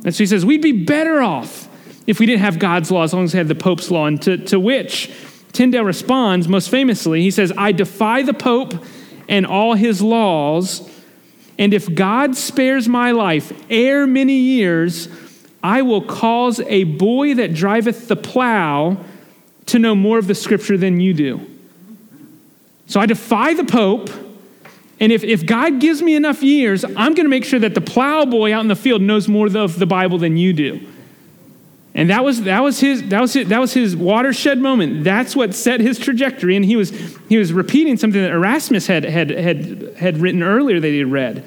[0.04, 1.70] And so he says, We'd be better off
[2.06, 4.06] if we didn't have God's law as long as we had the Pope's law.
[4.06, 5.12] And to, to which
[5.52, 8.74] Tyndale responds most famously he says, I defy the Pope
[9.30, 10.90] and all his laws,
[11.58, 15.08] and if God spares my life ere many years,
[15.64, 18.98] I will cause a boy that driveth the plow
[19.68, 21.50] to know more of the scripture than you do.
[22.88, 24.10] So I defy the Pope.
[25.00, 27.82] And if, if God gives me enough years, I'm going to make sure that the
[27.82, 30.86] plowboy out in the field knows more of the Bible than you do.
[31.96, 35.04] And that was, that, was his, that, was his, that was his watershed moment.
[35.04, 36.56] That's what set his trajectory.
[36.56, 36.90] And he was,
[37.30, 41.12] he was repeating something that Erasmus had, had, had, had written earlier that he had
[41.12, 41.46] read.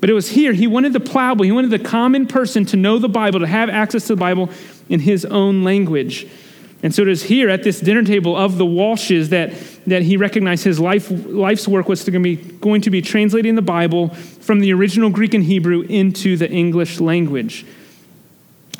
[0.00, 0.52] But it was here.
[0.52, 3.68] He wanted the plowboy, he wanted the common person to know the Bible, to have
[3.68, 4.50] access to the Bible
[4.88, 6.28] in his own language.
[6.82, 9.54] And so it is here at this dinner table of the Walshes that,
[9.86, 13.62] that he recognized his life, life's work was to be, going to be translating the
[13.62, 17.64] Bible from the original Greek and Hebrew into the English language.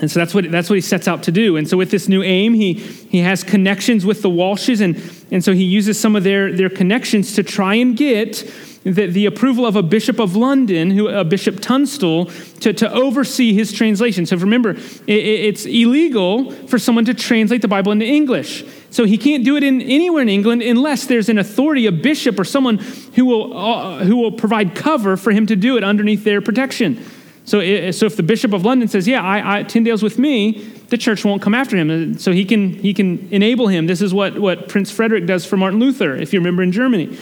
[0.00, 1.56] And so that's what, that's what he sets out to do.
[1.56, 4.96] And so with this new aim, he, he has connections with the Walshes, and,
[5.30, 8.50] and so he uses some of their, their connections to try and get
[8.84, 12.26] the, the approval of a bishop of London, who, a Bishop Tunstall,
[12.60, 14.26] to, to oversee his translation.
[14.26, 18.64] So remember, it, it's illegal for someone to translate the Bible into English.
[18.90, 22.38] So he can't do it in anywhere in England unless there's an authority, a bishop,
[22.38, 22.78] or someone
[23.14, 27.02] who will, uh, who will provide cover for him to do it underneath their protection.
[27.44, 30.96] So, so if the Bishop of London says, "Yeah, I, I, Tyndale's with me," the
[30.96, 32.18] church won't come after him.
[32.18, 33.86] So he can he can enable him.
[33.86, 37.18] This is what what Prince Frederick does for Martin Luther, if you remember in Germany.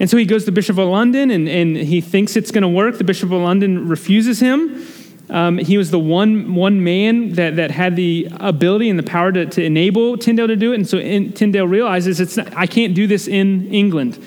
[0.00, 2.62] And so he goes to the Bishop of London, and, and he thinks it's going
[2.62, 2.98] to work.
[2.98, 4.84] The Bishop of London refuses him.
[5.30, 9.30] Um, he was the one, one man that, that had the ability and the power
[9.30, 10.74] to, to enable Tyndale to do it.
[10.74, 14.18] And so in, Tyndale realizes it's not, I can't do this in England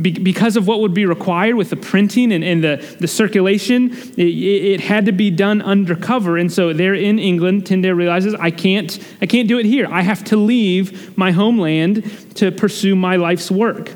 [0.00, 4.20] because of what would be required with the printing and, and the, the circulation, it,
[4.20, 6.38] it, had to be done undercover.
[6.38, 9.86] And so there in England, Tyndale realizes I can't, I can't do it here.
[9.90, 13.92] I have to leave my homeland to pursue my life's work.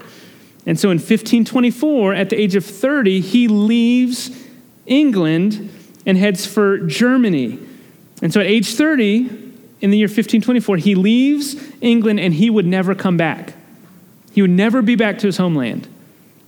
[0.67, 4.31] And so in 1524, at the age of 30, he leaves
[4.85, 5.71] England
[6.05, 7.59] and heads for Germany.
[8.21, 9.47] And so at age 30,
[9.81, 13.55] in the year 1524, he leaves England and he would never come back.
[14.37, 15.89] He would never be back to his homeland.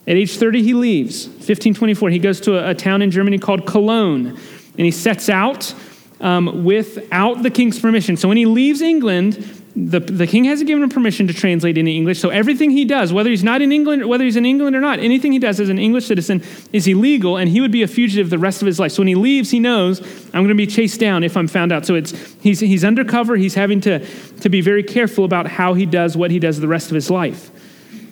[0.06, 1.26] At age 30, he leaves.
[1.26, 4.38] 1524, he goes to a, a town in Germany called Cologne, and
[4.76, 5.74] he sets out
[6.20, 8.18] um, without the king's permission.
[8.18, 9.36] So when he leaves England,
[9.74, 12.20] the, the king hasn't given him permission to translate into English.
[12.20, 14.98] So everything he does, whether he's not in England, whether he's in England or not,
[14.98, 16.42] anything he does as an English citizen
[16.74, 18.92] is illegal, and he would be a fugitive the rest of his life.
[18.92, 20.02] So when he leaves, he knows
[20.34, 21.86] I'm going to be chased down if I'm found out.
[21.86, 23.36] So it's he's he's undercover.
[23.36, 24.04] He's having to
[24.40, 27.08] to be very careful about how he does what he does the rest of his
[27.08, 27.50] life.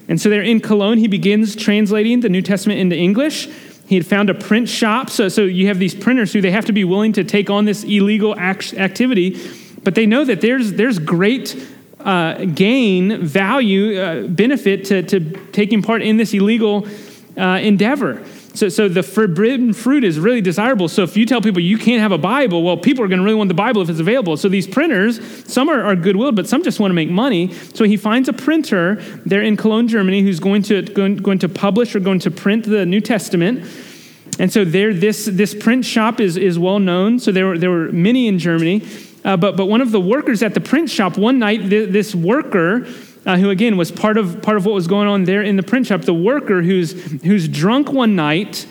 [0.08, 3.48] And so there in Cologne, he begins translating the New Testament into English.
[3.86, 5.10] He had found a print shop.
[5.10, 7.64] So, so you have these printers who they have to be willing to take on
[7.64, 9.40] this illegal act- activity,
[9.82, 11.56] but they know that there's, there's great
[12.00, 15.20] uh, gain, value, uh, benefit to, to
[15.52, 16.86] taking part in this illegal
[17.36, 18.24] uh, endeavor.
[18.56, 20.88] So, so the forbidden fruit is really desirable.
[20.88, 23.24] So if you tell people you can't have a Bible, well, people are going to
[23.24, 24.36] really want the Bible if it's available.
[24.38, 27.52] So these printers, some are, are goodwill, but some just want to make money.
[27.74, 31.48] So he finds a printer there in Cologne, Germany, who's going to, going, going to
[31.50, 33.68] publish or going to print the New Testament.
[34.38, 37.18] And so there, this, this print shop is, is well known.
[37.18, 38.86] So there were, there were many in Germany.
[39.24, 42.14] Uh, but, but one of the workers at the print shop, one night, th- this
[42.14, 42.86] worker
[43.26, 45.62] uh, who again was part of, part of what was going on there in the
[45.62, 48.66] print shop, the worker who's, who's drunk one night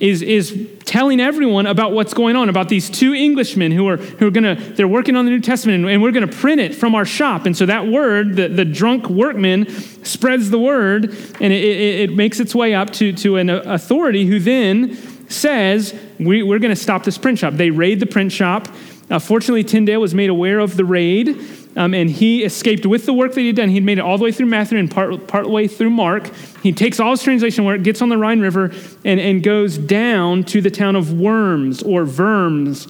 [0.00, 4.26] is, is telling everyone about what's going on, about these two Englishmen who are, who
[4.26, 6.96] are gonna, they're working on the New Testament and, and we're gonna print it from
[6.96, 7.46] our shop.
[7.46, 9.68] And so that word, the, the drunk workman,
[10.04, 11.04] spreads the word
[11.40, 14.96] and it, it, it makes its way up to, to an authority who then
[15.30, 17.54] says, we, we're gonna stop this print shop.
[17.54, 18.66] They raid the print shop.
[19.08, 23.12] Uh, fortunately, Tyndale was made aware of the raid um, and he escaped with the
[23.12, 23.68] work that he'd done.
[23.68, 26.32] He'd made it all the way through Matthew and part, part way through Mark.
[26.62, 28.72] He takes all his translation work, gets on the Rhine River,
[29.04, 32.86] and, and goes down to the town of Worms or Worms,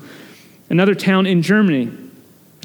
[0.68, 1.90] another town in Germany.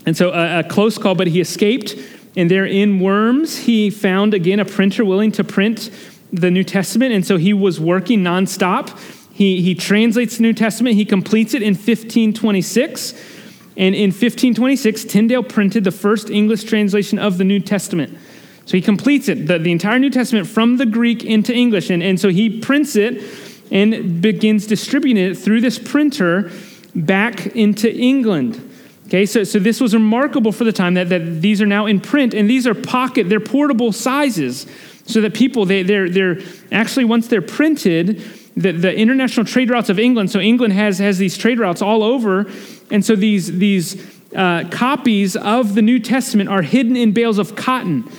[0.05, 1.95] And so a, a close call, but he escaped.
[2.35, 5.89] And there in Worms, he found again a printer willing to print
[6.33, 7.13] the New Testament.
[7.13, 8.97] And so he was working nonstop.
[9.33, 13.38] He, he translates the New Testament, he completes it in 1526.
[13.79, 18.17] And in 1526, Tyndale printed the first English translation of the New Testament.
[18.65, 21.89] So he completes it, the, the entire New Testament from the Greek into English.
[21.89, 23.23] And, and so he prints it
[23.71, 26.51] and begins distributing it through this printer
[26.93, 28.65] back into England.
[29.07, 31.99] Okay, so, so this was remarkable for the time that, that these are now in
[31.99, 34.67] print, and these are pocket, they're portable sizes,
[35.07, 36.37] so that people, they, they're, they're
[36.71, 38.21] actually, once they're printed,
[38.61, 42.03] the, the international trade routes of England, so England has, has these trade routes all
[42.03, 42.45] over,
[42.91, 47.55] and so these, these uh, copies of the New Testament are hidden in bales of
[47.55, 48.09] cotton.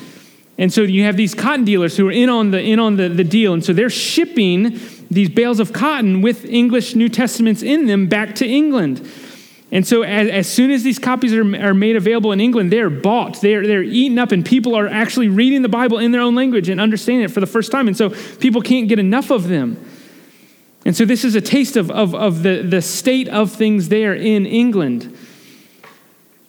[0.58, 3.08] And so you have these cotton dealers who are in on the, in on the,
[3.08, 3.54] the deal.
[3.54, 4.78] And so they're shipping
[5.10, 9.00] these bales of cotton with English New Testaments in them back to England.
[9.72, 12.90] And so as, as soon as these copies are, are made available in England, they're
[12.90, 16.34] bought, they're, they're eaten up, and people are actually reading the Bible in their own
[16.34, 17.88] language and understanding it for the first time.
[17.88, 19.82] And so people can't get enough of them.
[20.84, 24.14] And so this is a taste of, of, of the, the state of things there
[24.14, 25.16] in England.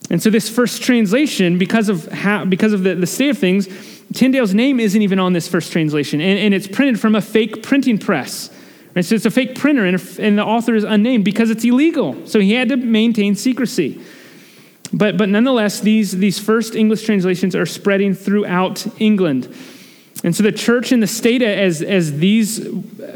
[0.09, 3.67] And so this first translation, because of, how, because of the, the state of things,
[4.13, 6.19] Tyndale's name isn't even on this first translation.
[6.21, 8.49] And, and it's printed from a fake printing press.
[8.95, 9.05] Right?
[9.05, 12.27] So it's a fake printer, and, and the author is unnamed because it's illegal.
[12.27, 14.01] So he had to maintain secrecy.
[14.93, 19.55] But, but nonetheless, these, these first English translations are spreading throughout England.
[20.23, 22.67] And so the church and the state, as, as these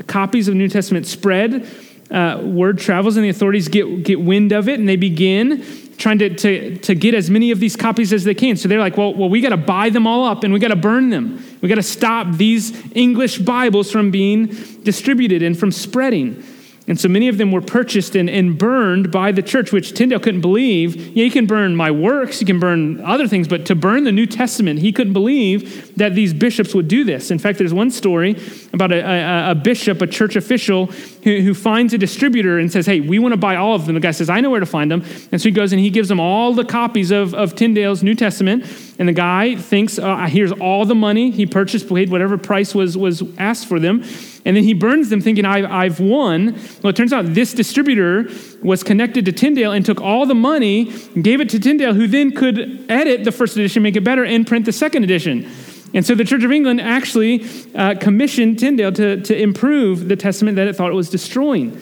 [0.08, 1.68] copies of New Testament spread,
[2.12, 5.64] uh, word travels and the authorities get, get wind of it and they begin
[5.98, 8.58] trying to, to, to get as many of these copies as they can.
[8.58, 10.70] So they're like, well, well we got to buy them all up and we got
[10.70, 11.44] to burn them.
[11.62, 14.48] We got to stop these English Bibles from being
[14.84, 16.44] distributed and from spreading.
[16.88, 20.20] And so many of them were purchased and, and burned by the church, which Tyndale
[20.20, 20.96] couldn't believe.
[20.96, 24.12] Yeah, you can burn my works, you can burn other things, but to burn the
[24.12, 27.32] New Testament, he couldn't believe that these bishops would do this.
[27.32, 28.36] In fact, there's one story
[28.74, 32.86] about a, a, a bishop, a church official, who, who, finds a distributor and says,
[32.86, 33.96] Hey, we want to buy all of them.
[33.96, 35.04] The guy says, I know where to find them.
[35.32, 38.14] And so he goes and he gives them all the copies of, of Tyndale's New
[38.14, 38.66] Testament.
[39.00, 41.32] And the guy thinks, uh, Here's all the money.
[41.32, 44.04] He purchased, paid whatever price was, was asked for them.
[44.46, 46.54] And then he burns them thinking, I've won.
[46.84, 48.30] Well, it turns out this distributor
[48.62, 52.32] was connected to Tyndale and took all the money, gave it to Tyndale, who then
[52.32, 55.50] could edit the first edition, make it better, and print the second edition.
[55.96, 60.58] And so the Church of England actually uh, commissioned Tyndale to, to improve the Testament
[60.58, 61.82] that it thought it was destroying.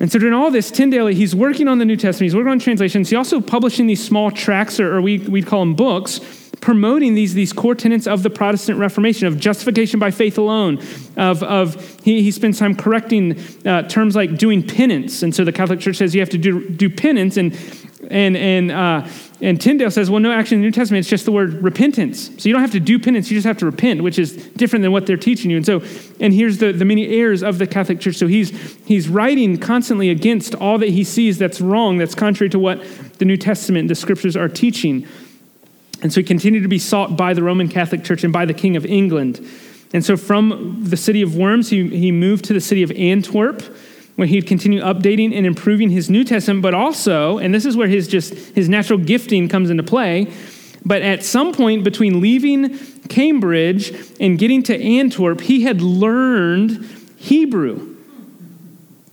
[0.00, 2.58] And so during all this, Tyndale, he's working on the New Testament, he's working on
[2.58, 3.08] translations.
[3.08, 6.20] He's also publishing these small tracts, or, or we, we'd call them books,
[6.60, 10.78] promoting these, these core tenets of the Protestant Reformation, of justification by faith alone,
[11.16, 15.22] of, of he, he spends time correcting uh, terms like doing penance.
[15.22, 17.56] And so the Catholic Church says you have to do, do penance, and,
[18.10, 19.08] and, and, uh,
[19.40, 22.30] and Tyndale says, well, no, actually, in the New Testament, it's just the word repentance.
[22.36, 24.82] So you don't have to do penance, you just have to repent, which is different
[24.82, 25.56] than what they're teaching you.
[25.56, 25.82] And so,
[26.20, 28.16] and here's the, the many errors of the Catholic Church.
[28.16, 28.50] So he's,
[28.84, 32.84] he's writing constantly against all that he sees that's wrong, that's contrary to what
[33.18, 35.06] the New Testament, the scriptures are teaching.
[36.02, 38.54] And so he continued to be sought by the Roman Catholic Church and by the
[38.54, 39.46] King of England.
[39.92, 43.62] And so from the city of Worms, he, he moved to the city of Antwerp,
[44.16, 47.88] where he'd continue updating and improving his New Testament, but also, and this is where
[47.88, 50.30] his just his natural gifting comes into play,
[50.84, 52.78] but at some point between leaving
[53.08, 56.86] Cambridge and getting to Antwerp, he had learned
[57.16, 57.96] Hebrew.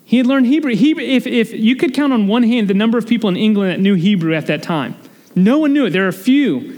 [0.06, 0.72] He had learned Hebrew.
[0.72, 3.80] If, if you could count on one hand the number of people in England that
[3.80, 4.96] knew Hebrew at that time.
[5.36, 5.90] No one knew it.
[5.90, 6.77] There are a few.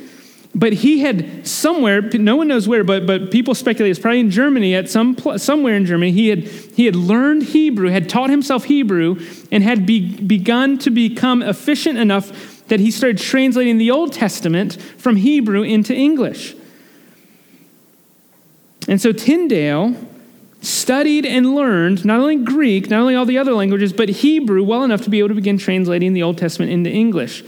[0.55, 4.31] But he had somewhere, no one knows where, but, but people speculate it's probably in
[4.31, 8.63] Germany, at some somewhere in Germany, he had, he had learned Hebrew, had taught himself
[8.63, 9.19] Hebrew,
[9.51, 14.81] and had be, begun to become efficient enough that he started translating the Old Testament
[14.97, 16.55] from Hebrew into English.
[18.87, 19.95] And so Tyndale
[20.61, 24.83] studied and learned not only Greek, not only all the other languages, but Hebrew well
[24.83, 27.43] enough to be able to begin translating the Old Testament into English.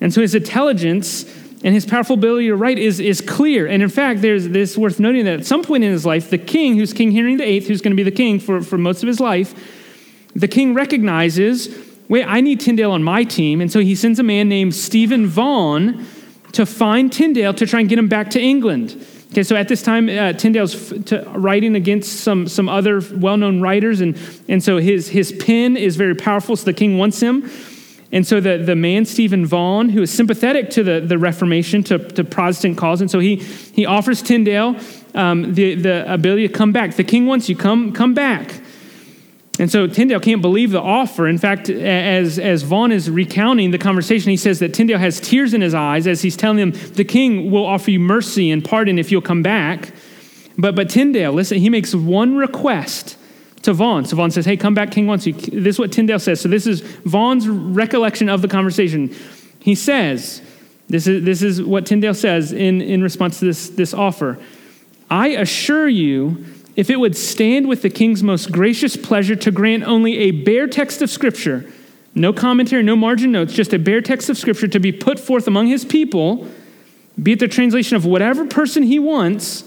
[0.00, 1.24] And so his intelligence
[1.66, 3.66] and his powerful ability to write is, is clear.
[3.66, 6.38] And in fact, there's this worth noting that at some point in his life, the
[6.38, 9.08] king, who's King Henry VIII, who's going to be the king for, for most of
[9.08, 9.52] his life,
[10.36, 11.76] the king recognizes,
[12.08, 13.60] wait, I need Tyndale on my team.
[13.60, 16.06] And so he sends a man named Stephen Vaughan
[16.52, 19.04] to find Tyndale to try and get him back to England.
[19.32, 23.36] Okay, so at this time, uh, Tyndale's f- to, writing against some, some other well
[23.36, 24.16] known writers, and,
[24.48, 27.50] and so his, his pen is very powerful, so the king wants him.
[28.12, 31.98] And so the, the man, Stephen Vaughan, who is sympathetic to the, the Reformation, to,
[31.98, 34.76] to Protestant cause, and so he, he offers Tyndale
[35.14, 36.94] um, the, the ability to come back.
[36.94, 38.60] The king wants you, come, come back.
[39.58, 41.26] And so Tyndale can't believe the offer.
[41.26, 45.54] In fact, as, as Vaughan is recounting the conversation, he says that Tyndale has tears
[45.54, 48.98] in his eyes as he's telling him, the king will offer you mercy and pardon
[48.98, 49.92] if you'll come back.
[50.58, 53.16] But, but Tyndale, listen, he makes one request
[53.66, 54.04] to Vaughan.
[54.04, 55.34] So Vaughan says, Hey, come back, King wants you.
[55.34, 56.40] This is what Tyndale says.
[56.40, 59.14] So this is Vaughan's recollection of the conversation.
[59.60, 60.40] He says,
[60.88, 64.38] This is, this is what Tyndale says in, in response to this, this offer.
[65.10, 66.44] I assure you,
[66.74, 70.66] if it would stand with the king's most gracious pleasure to grant only a bare
[70.66, 71.70] text of Scripture,
[72.14, 75.46] no commentary, no margin notes, just a bare text of Scripture to be put forth
[75.46, 76.48] among his people,
[77.22, 79.64] be it the translation of whatever person he wants,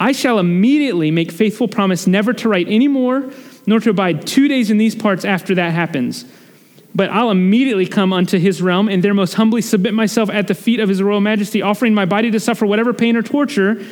[0.00, 3.30] I shall immediately make faithful promise never to write any more,
[3.66, 6.24] nor to abide two days in these parts after that happens.
[6.94, 10.54] But I'll immediately come unto his realm, and there most humbly submit myself at the
[10.54, 13.84] feet of his royal majesty, offering my body to suffer whatever pain or torture.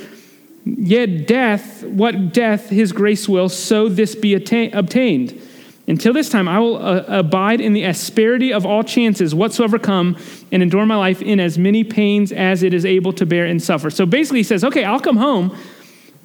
[0.65, 5.41] Yet death, what death his grace will, so this be attain, obtained.
[5.87, 10.17] Until this time, I will uh, abide in the asperity of all chances whatsoever come,
[10.51, 13.63] and endure my life in as many pains as it is able to bear and
[13.63, 13.91] suffer.
[13.91, 15.57] So basically, he says, Okay, I'll come home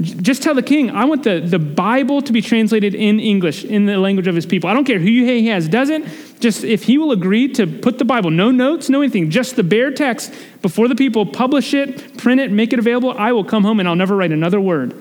[0.04, 3.86] just tell the king, I want the, the Bible to be translated in English, in
[3.86, 4.70] the language of his people.
[4.70, 6.06] I don't care who he has, doesn't.
[6.40, 9.64] Just if he will agree to put the Bible, no notes, no anything, just the
[9.64, 13.64] bare text before the people, publish it, print it, make it available, I will come
[13.64, 14.94] home and I'll never write another word.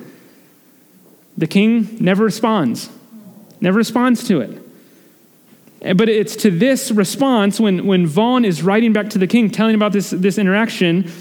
[1.37, 2.89] The king never responds,
[3.59, 4.63] never responds to it.
[5.81, 9.49] Eh, but it's to this response when, when Vaughan is writing back to the king,
[9.49, 11.11] telling about this, this interaction,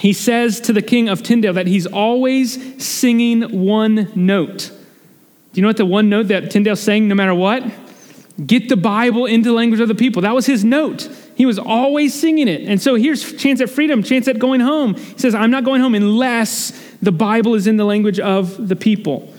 [0.00, 4.70] he says to the king of Tyndale that he's always singing one note.
[5.52, 7.62] Do you know what the one note that Tyndale sang no matter what?
[8.46, 10.22] Get the Bible into the language of the people.
[10.22, 11.02] That was his note.
[11.34, 12.62] He was always singing it.
[12.62, 14.94] And so here's chance at freedom, chance at going home.
[14.94, 16.70] He says, I'm not going home unless
[17.02, 19.30] the Bible is in the language of the people.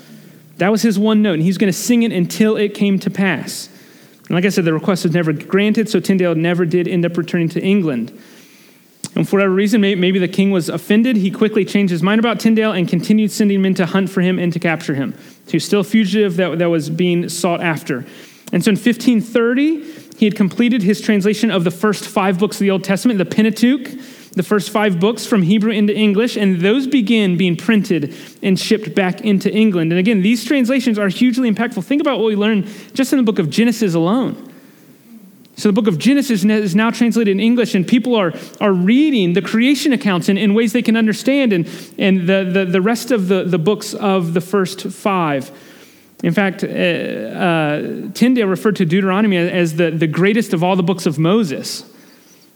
[0.57, 3.09] That was his one note, and he's going to sing it until it came to
[3.09, 3.67] pass.
[4.27, 7.17] And like I said, the request was never granted, so Tyndale never did end up
[7.17, 8.15] returning to England.
[9.15, 11.17] And for whatever reason, maybe the king was offended.
[11.17, 14.39] He quickly changed his mind about Tyndale and continued sending men to hunt for him
[14.39, 15.13] and to capture him.
[15.47, 18.05] He was still a fugitive that, that was being sought after.
[18.53, 22.61] And so in 1530, he had completed his translation of the first five books of
[22.61, 23.89] the Old Testament, the Pentateuch,
[24.33, 28.95] the first five books from Hebrew into English, and those begin being printed and shipped
[28.95, 29.91] back into England.
[29.91, 31.83] And again, these translations are hugely impactful.
[31.83, 34.50] Think about what we learned just in the book of Genesis alone.
[35.61, 39.33] So the book of Genesis is now translated in English, and people are, are reading
[39.33, 43.11] the creation accounts in, in ways they can understand, and, and the, the, the rest
[43.11, 45.51] of the, the books of the first five.
[46.23, 50.81] In fact, uh, uh, Tyndale referred to Deuteronomy as the, the greatest of all the
[50.81, 51.85] books of Moses,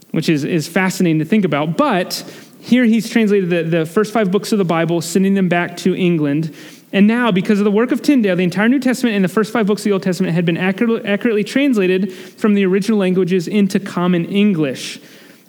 [0.09, 1.77] which is, is fascinating to think about.
[1.77, 2.25] But
[2.59, 5.95] here he's translated the, the first five books of the Bible, sending them back to
[5.95, 6.55] England.
[6.95, 9.51] And now, because of the work of Tyndale, the entire New Testament and the first
[9.51, 13.81] five books of the Old Testament had been accurately, translated from the original languages into
[13.81, 15.01] common English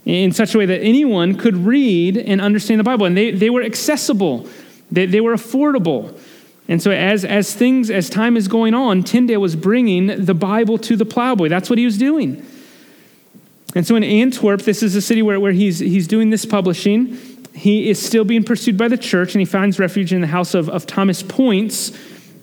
[0.04, 3.06] in such a way that anyone could read and understand the Bible.
[3.06, 4.48] And they, they were accessible,
[4.90, 6.18] they, they were affordable.
[6.66, 10.78] And so, as, as things, as time is going on, Tyndale was bringing the Bible
[10.78, 11.48] to the plowboy.
[11.48, 12.44] That's what he was doing.
[13.76, 17.16] And so, in Antwerp, this is a city where, where he's, he's doing this publishing.
[17.56, 20.52] He is still being pursued by the church, and he finds refuge in the house
[20.52, 21.90] of, of Thomas Poyntz,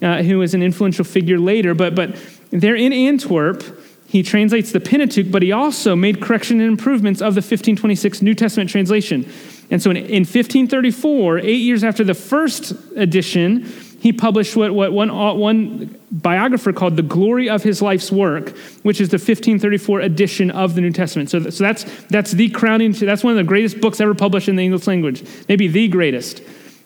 [0.01, 1.75] uh, who is an influential figure later.
[1.75, 2.17] But, but
[2.49, 3.63] there in Antwerp,
[4.07, 8.33] he translates the Pentateuch, but he also made correction and improvements of the 1526 New
[8.33, 9.31] Testament translation.
[9.69, 13.65] And so in, in 1534, eight years after the first edition,
[13.99, 18.55] he published what, what one, uh, one biographer called The Glory of His Life's Work,
[18.83, 21.29] which is the 1534 edition of the New Testament.
[21.29, 24.55] So, so that's, that's the crowning, that's one of the greatest books ever published in
[24.55, 26.37] the English language, maybe the greatest.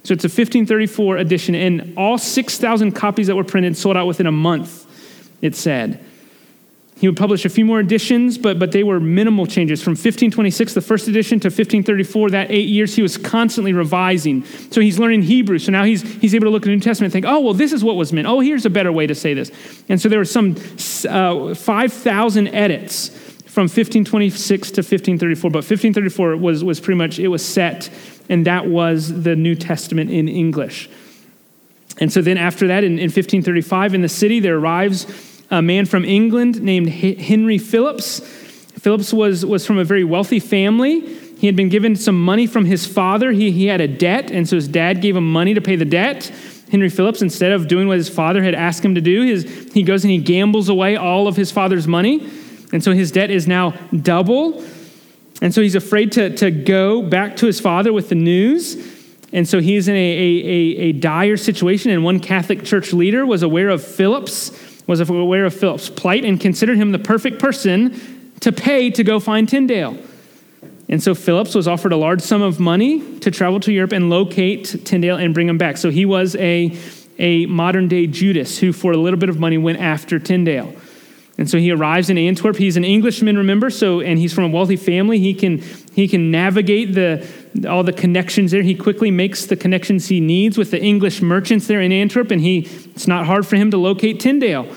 [0.04, 4.26] So it's a 1534 edition, and all 6,000 copies that were printed sold out within
[4.26, 4.86] a month,
[5.42, 6.04] it said.
[7.00, 9.84] He would publish a few more editions, but, but they were minimal changes.
[9.84, 14.44] From 1526, the first edition, to 1534, that eight years, he was constantly revising.
[14.72, 15.60] So he's learning Hebrew.
[15.60, 17.54] So now he's, he's able to look at the New Testament and think, oh, well,
[17.54, 18.28] this is what was meant.
[18.28, 19.52] Oh, here's a better way to say this.
[19.90, 20.56] And so there were some
[21.08, 25.52] uh, 5,000 edits from 1526 to 1534.
[25.52, 27.92] But 1534 was, was pretty much, it was set,
[28.28, 30.90] and that was the New Testament in English.
[32.00, 35.06] And so then after that, in, in 1535, in the city, there arrives
[35.50, 38.20] a man from England named Henry Phillips.
[38.80, 41.02] Phillips was, was from a very wealthy family.
[41.38, 43.32] He had been given some money from his father.
[43.32, 45.86] He, he had a debt, and so his dad gave him money to pay the
[45.86, 46.32] debt.
[46.72, 49.84] Henry Phillips, instead of doing what his father had asked him to do, his, he
[49.84, 52.30] goes and he gambles away all of his father's money.
[52.74, 53.72] And so his debt is now
[54.02, 54.64] double.
[55.42, 58.76] And so he's afraid to, to go back to his father with the news.
[59.32, 61.92] And so he's in a, a, a, a dire situation.
[61.92, 64.52] And one Catholic church leader was aware of Phillips
[64.88, 69.20] was aware of Phillips' plight and considered him the perfect person to pay to go
[69.20, 69.98] find Tyndale.
[70.90, 74.10] And so Phillips was offered a large sum of money to travel to Europe and
[74.10, 75.76] locate Tyndale and bring him back.
[75.78, 76.78] So he was a,
[77.20, 80.74] a modern day Judas who, for a little bit of money, went after Tyndale.
[81.38, 82.56] And so he arrives in Antwerp.
[82.56, 83.70] He's an Englishman, remember?
[83.70, 85.20] So, and he's from a wealthy family.
[85.20, 85.62] He can,
[85.98, 87.28] he can navigate the,
[87.68, 88.62] all the connections there.
[88.62, 92.40] He quickly makes the connections he needs with the English merchants there in Antwerp, and
[92.40, 92.60] he,
[92.94, 94.72] it's not hard for him to locate Tyndale.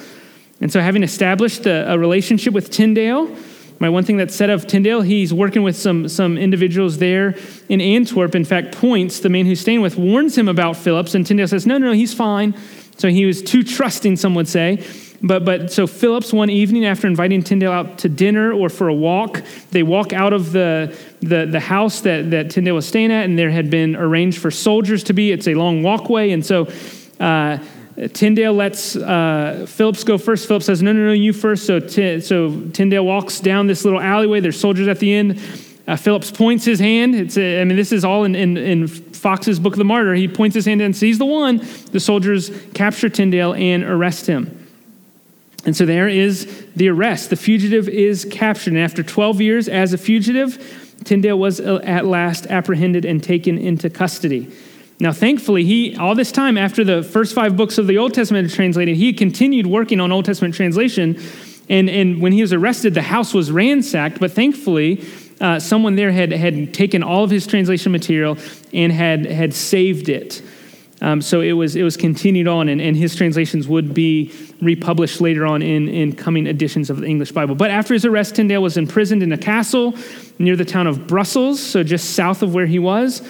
[0.63, 3.37] And so, having established a, a relationship with Tyndale,
[3.81, 7.37] my one thing that's said of Tyndale, he's working with some, some individuals there
[7.69, 8.35] in Antwerp.
[8.35, 11.67] In fact, Poyntz, the man who's staying with, warns him about Phillips, and Tyndale says,
[11.67, 12.55] No, no, no, he's fine.
[12.97, 14.83] So he was too trusting, some would say.
[15.23, 18.95] But, but so Phillips, one evening after inviting Tyndale out to dinner or for a
[18.95, 23.27] walk, they walk out of the, the, the house that, that Tyndale was staying at,
[23.27, 25.31] and there had been arranged for soldiers to be.
[25.31, 26.31] It's a long walkway.
[26.31, 26.69] And so
[27.19, 27.59] uh,
[28.15, 30.49] Tyndale lets uh, Phillips go first.
[30.49, 31.67] Phillips says, No, no, no, you first.
[31.67, 34.41] So, t- so Tyndale walks down this little alleyway.
[34.41, 35.41] There's soldiers at the end.
[35.87, 37.15] Uh, Phillips points his hand.
[37.15, 38.89] It's a, I mean, this is all in, in, in,
[39.21, 40.15] Foxe's Book of the Martyr.
[40.15, 41.59] He points his hand and sees the one.
[41.93, 44.60] The soldiers capture Tyndale and arrest him.
[45.65, 47.31] And so there is the arrest.
[47.31, 48.73] The fugitive is captured.
[48.73, 53.59] And after 12 years as a fugitive, Tyndale was uh, at last apprehended and taken
[53.59, 54.51] into custody.
[54.99, 58.51] Now, thankfully, he, all this time after the first five books of the Old Testament
[58.51, 61.19] are translated, he continued working on Old Testament translation.
[61.71, 64.21] And, and when he was arrested, the house was ransacked.
[64.21, 65.05] But thankfully,
[65.41, 68.37] uh, someone there had, had taken all of his translation material
[68.75, 70.43] and had, had saved it.
[71.03, 75.21] Um, so it was, it was continued on, and, and his translations would be republished
[75.21, 77.55] later on in, in coming editions of the English Bible.
[77.55, 79.95] But after his arrest, Tyndale was imprisoned in a castle
[80.39, 83.23] near the town of Brussels, so just south of where he was.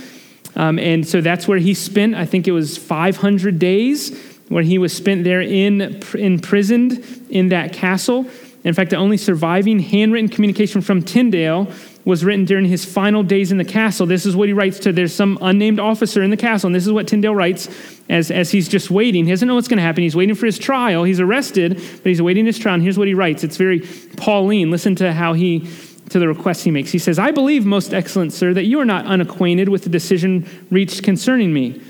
[0.57, 4.18] Um, and so that's where he spent, I think it was 500 days,
[4.49, 8.27] where he was spent there in, imprisoned in that castle.
[8.64, 11.73] In fact, the only surviving handwritten communication from Tyndale
[12.05, 14.07] was written during his final days in the castle.
[14.07, 16.86] This is what he writes to there's some unnamed officer in the castle, and this
[16.86, 17.68] is what Tyndale writes
[18.09, 19.26] as, as he's just waiting.
[19.26, 20.03] He doesn't know what's going to happen.
[20.03, 21.05] He's waiting for his trial.
[21.05, 22.74] He's arrested, but he's awaiting his trial.
[22.74, 23.44] And here's what he writes.
[23.44, 23.80] It's very
[24.16, 24.70] Pauline.
[24.70, 25.68] Listen to how he
[26.09, 26.90] to the request he makes.
[26.90, 30.48] He says, I believe, most excellent sir, that you are not unacquainted with the decision
[30.68, 31.80] reached concerning me.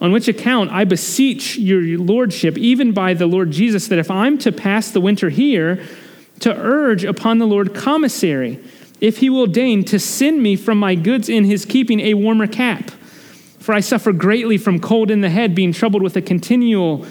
[0.00, 4.38] On which account I beseech your lordship, even by the Lord Jesus, that if I'm
[4.38, 5.86] to pass the winter here,
[6.40, 8.58] to urge upon the Lord commissary
[9.00, 12.46] if he will deign to send me from my goods in his keeping a warmer
[12.46, 12.90] cap.
[13.58, 17.06] For I suffer greatly from cold in the head, being troubled with a continual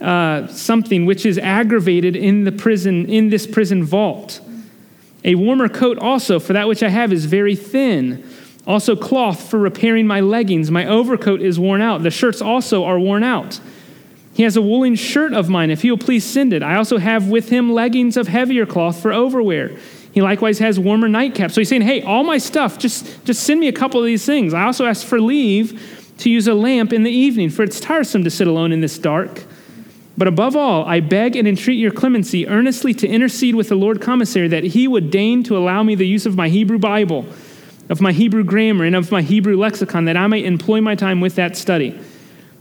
[0.00, 4.40] uh, something which is aggravated in the prison, in this prison vault.
[5.24, 8.24] A warmer coat also, for that which I have is very thin.
[8.66, 10.70] Also, cloth for repairing my leggings.
[10.70, 12.02] My overcoat is worn out.
[12.02, 13.60] The shirts also are worn out.
[14.34, 16.62] He has a woolen shirt of mine, if he will please send it.
[16.62, 19.76] I also have with him leggings of heavier cloth for overwear.
[20.12, 21.52] He likewise has warmer nightcaps.
[21.52, 24.24] So he's saying, hey, all my stuff, just, just send me a couple of these
[24.24, 24.54] things.
[24.54, 28.24] I also asked for leave to use a lamp in the evening, for it's tiresome
[28.24, 29.44] to sit alone in this dark.
[30.16, 34.00] But above all, I beg and entreat your clemency earnestly to intercede with the Lord
[34.00, 37.24] Commissary that he would deign to allow me the use of my Hebrew Bible,
[37.88, 41.20] of my Hebrew grammar, and of my Hebrew lexicon, that I may employ my time
[41.20, 41.96] with that study.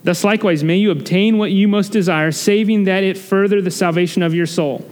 [0.04, 4.22] Thus, likewise, may you obtain what you most desire, saving that it further the salvation
[4.22, 4.88] of your soul.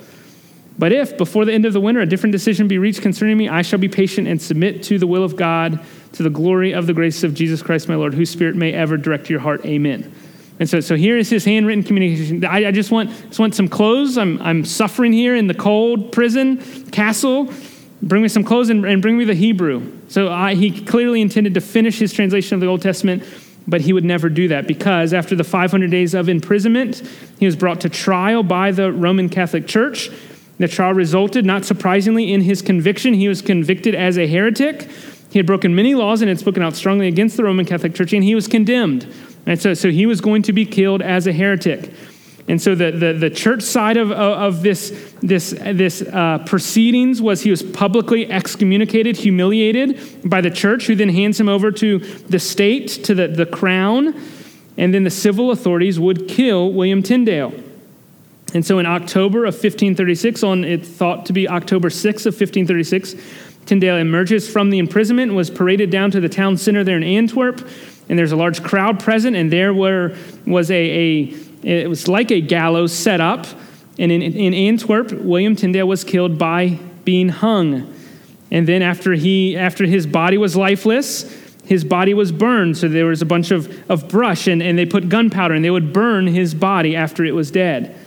[0.78, 3.47] But if, before the end of the winter, a different decision be reached concerning me,
[3.47, 5.80] I shall be patient and submit to the will of God,
[6.13, 8.97] to the glory of the grace of Jesus Christ my Lord, whose spirit may ever
[8.97, 9.65] direct your heart.
[9.65, 10.13] Amen.
[10.59, 12.43] And so, so here is his handwritten communication.
[12.45, 14.17] I, I just, want, just want some clothes.
[14.17, 16.57] I'm, I'm suffering here in the cold prison
[16.91, 17.53] castle.
[18.01, 19.91] Bring me some clothes and, and bring me the Hebrew.
[20.07, 23.23] So I, he clearly intended to finish his translation of the Old Testament,
[23.67, 27.01] but he would never do that because after the 500 days of imprisonment,
[27.39, 30.09] he was brought to trial by the Roman Catholic Church.
[30.58, 33.14] The trial resulted, not surprisingly, in his conviction.
[33.14, 34.89] He was convicted as a heretic.
[35.32, 38.14] He had broken many laws and had spoken out strongly against the Roman Catholic Church,
[38.14, 39.06] and he was condemned.
[39.45, 41.91] And so, so he was going to be killed as a heretic.
[42.47, 47.41] And so the, the, the church side of, of this, this, this uh, proceedings was
[47.41, 52.39] he was publicly excommunicated, humiliated by the church, who then hands him over to the
[52.39, 54.14] state, to the, the crown,
[54.78, 57.51] and then the civil authorities would kill William Tyndale.
[58.56, 63.14] And so in October of 1536, on it thought to be October 6th of 1536,
[63.66, 67.03] Tyndale emerges from the imprisonment and was paraded down to the town center there in
[67.03, 67.68] Antwerp.
[68.08, 70.16] And there's a large crowd present, and there were,
[70.47, 73.45] was a, a it was like a gallows set up.
[73.99, 77.93] And in, in Antwerp, William Tyndale was killed by being hung.
[78.51, 81.24] And then after, he, after his body was lifeless,
[81.66, 82.78] his body was burned.
[82.78, 85.72] So there was a bunch of, of brush, and, and they put gunpowder, and they
[85.72, 87.99] would burn his body after it was dead.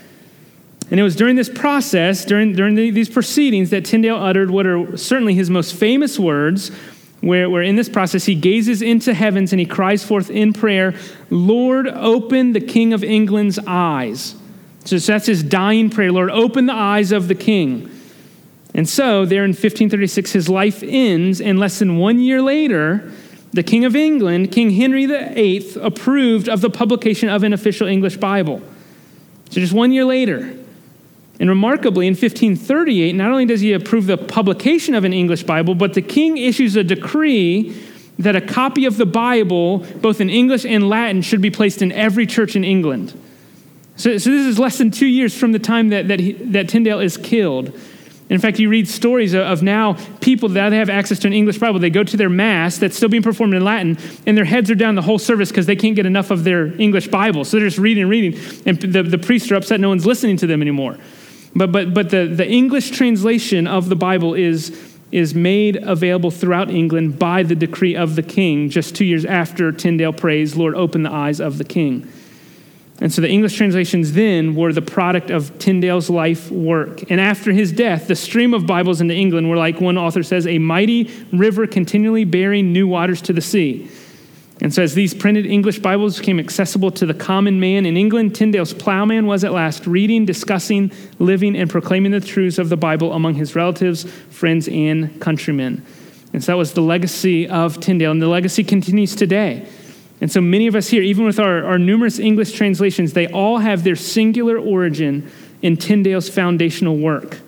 [0.90, 4.66] And it was during this process, during, during the, these proceedings, that Tyndale uttered what
[4.66, 6.70] are certainly his most famous words,
[7.20, 10.94] where, where in this process he gazes into heavens and he cries forth in prayer,
[11.30, 14.34] Lord, open the King of England's eyes.
[14.84, 17.90] So that's his dying prayer, Lord, open the eyes of the king.
[18.74, 23.12] And so, there in 1536, his life ends, and less than one year later,
[23.52, 28.18] the King of England, King Henry VIII, approved of the publication of an official English
[28.18, 28.62] Bible.
[29.50, 30.54] So, just one year later,
[31.40, 35.74] and remarkably, in 1538, not only does he approve the publication of an English Bible,
[35.74, 37.80] but the king issues a decree
[38.18, 41.92] that a copy of the Bible, both in English and Latin, should be placed in
[41.92, 43.12] every church in England.
[43.94, 46.68] So, so this is less than two years from the time that, that, he, that
[46.68, 47.78] Tyndale is killed.
[48.30, 51.78] In fact, you read stories of now people that have access to an English Bible.
[51.78, 54.74] They go to their Mass that's still being performed in Latin, and their heads are
[54.74, 57.44] down the whole service because they can't get enough of their English Bible.
[57.44, 60.36] So they're just reading and reading, and the, the priests are upset no one's listening
[60.38, 60.98] to them anymore.
[61.54, 66.70] But, but, but the, the English translation of the Bible is, is made available throughout
[66.70, 71.02] England by the decree of the king just two years after Tyndale prays, Lord, open
[71.02, 72.10] the eyes of the king.
[73.00, 77.08] And so the English translations then were the product of Tyndale's life work.
[77.10, 80.48] And after his death, the stream of Bibles into England were like one author says,
[80.48, 83.88] a mighty river continually bearing new waters to the sea.
[84.60, 88.34] And so, as these printed English Bibles became accessible to the common man in England,
[88.34, 90.90] Tyndale's plowman was at last reading, discussing,
[91.20, 95.84] living, and proclaiming the truths of the Bible among his relatives, friends, and countrymen.
[96.32, 99.68] And so that was the legacy of Tyndale, and the legacy continues today.
[100.20, 103.58] And so many of us here, even with our, our numerous English translations, they all
[103.58, 105.30] have their singular origin
[105.62, 107.38] in Tyndale's foundational work.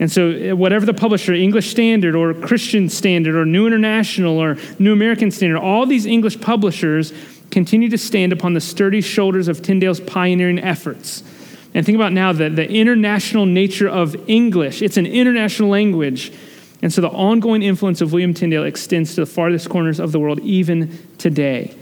[0.00, 4.56] And so, uh, whatever the publisher, English Standard or Christian Standard or New International or
[4.78, 7.12] New American Standard, all these English publishers
[7.50, 11.24] continue to stand upon the sturdy shoulders of Tyndale's pioneering efforts.
[11.74, 16.32] And think about now the, the international nature of English, it's an international language.
[16.80, 20.20] And so, the ongoing influence of William Tyndale extends to the farthest corners of the
[20.20, 21.74] world, even today.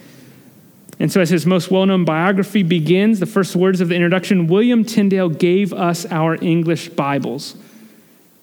[0.99, 4.47] And so, as his most well known biography begins, the first words of the introduction
[4.47, 7.57] William Tyndale gave us our English Bibles.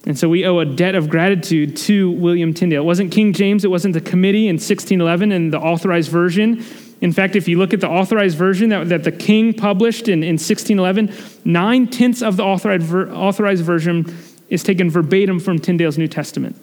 [0.06, 2.82] And so we owe a debt of gratitude to William Tyndale.
[2.82, 6.64] It wasn't King James, it wasn't the committee in 1611 and the authorized version.
[7.00, 10.24] In fact, if you look at the authorized version that, that the king published in,
[10.24, 14.16] in 1611, nine tenths of the authorized, ver, authorized version
[14.50, 16.56] is taken verbatim from Tyndale's New Testament.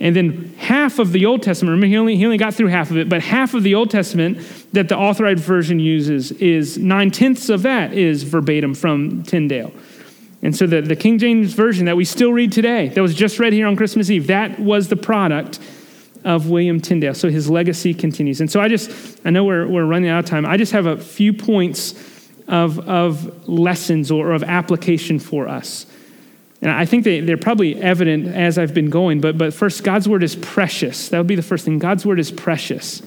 [0.00, 2.90] And then half of the Old Testament, remember, he only, he only got through half
[2.90, 4.38] of it, but half of the Old Testament
[4.72, 9.72] that the authorized version uses is nine tenths of that is verbatim from Tyndale.
[10.42, 13.38] And so the, the King James Version that we still read today, that was just
[13.38, 15.60] read here on Christmas Eve, that was the product
[16.24, 17.14] of William Tyndale.
[17.14, 18.40] So his legacy continues.
[18.40, 20.44] And so I just, I know we're, we're running out of time.
[20.44, 21.94] I just have a few points
[22.48, 25.86] of, of lessons or, of application for us.
[26.60, 30.08] And I think they, they're probably evident as I've been going, but, but first, God's
[30.08, 31.08] word is precious.
[31.08, 31.78] That would be the first thing.
[31.78, 33.02] God's word is precious.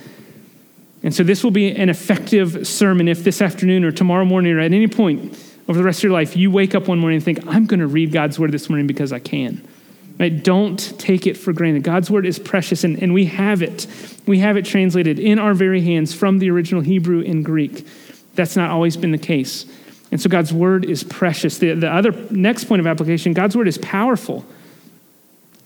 [1.03, 4.59] And so this will be an effective sermon if this afternoon or tomorrow morning or
[4.59, 5.37] at any point
[5.67, 7.79] over the rest of your life, you wake up one morning and think, I'm going
[7.79, 9.67] to read God's word this morning because I can.
[10.19, 10.43] Right?
[10.43, 11.83] Don't take it for granted.
[11.83, 13.87] God's word is precious, and, and we have it.
[14.25, 17.85] We have it translated in our very hands from the original Hebrew and Greek.
[18.35, 19.65] That's not always been the case.
[20.11, 21.57] And so God's word is precious.
[21.57, 24.45] The, the other next point of application God's word is powerful.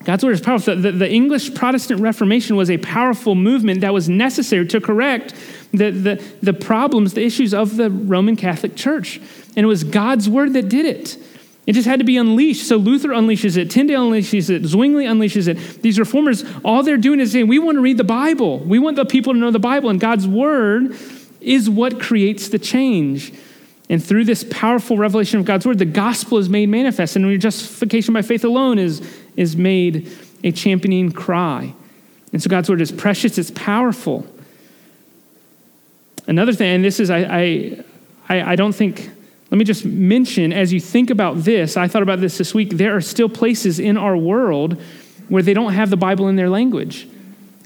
[0.05, 0.75] God's word is powerful.
[0.75, 5.35] The, the, English Protestant Reformation was a powerful movement that was necessary to correct
[5.71, 9.19] the, the, the problems, the issues of the Roman Catholic Church.
[9.57, 11.17] And it was God's word that did it.
[11.67, 12.67] It just had to be unleashed.
[12.67, 15.83] So Luther unleashes it, Tyndale unleashes it, Zwingli unleashes it.
[15.83, 18.59] These reformers, all they're doing is saying, we want to read the Bible.
[18.59, 19.89] We want the people to know the Bible.
[19.89, 20.95] And God's word
[21.41, 23.33] is what creates the change.
[23.89, 27.15] And through this powerful revelation of God's word, the gospel is made manifest.
[27.15, 29.01] And your justification by faith alone is,
[29.35, 30.11] is made
[30.43, 31.73] a championing cry.
[32.31, 34.25] And so God's word is precious, it's powerful.
[36.27, 37.83] Another thing, and this is, I,
[38.29, 39.09] I, I don't think,
[39.49, 42.71] let me just mention as you think about this, I thought about this this week,
[42.71, 44.79] there are still places in our world
[45.27, 47.07] where they don't have the Bible in their language.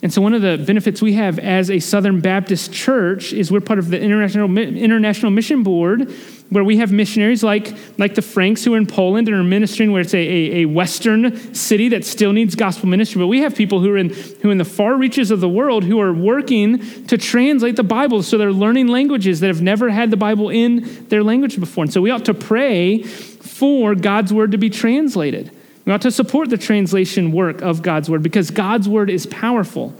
[0.03, 3.61] And so, one of the benefits we have as a Southern Baptist church is we're
[3.61, 6.11] part of the International, International Mission Board,
[6.49, 9.93] where we have missionaries like, like the Franks who are in Poland and are ministering
[9.93, 13.21] where it's a, a, a, Western city that still needs gospel ministry.
[13.21, 15.47] But we have people who are, in, who are in the far reaches of the
[15.47, 18.23] world who are working to translate the Bible.
[18.23, 21.85] So they're learning languages that have never had the Bible in their language before.
[21.85, 25.49] And so we ought to pray for God's word to be translated.
[25.85, 29.93] We ought to support the translation work of God's word because God's word is powerful.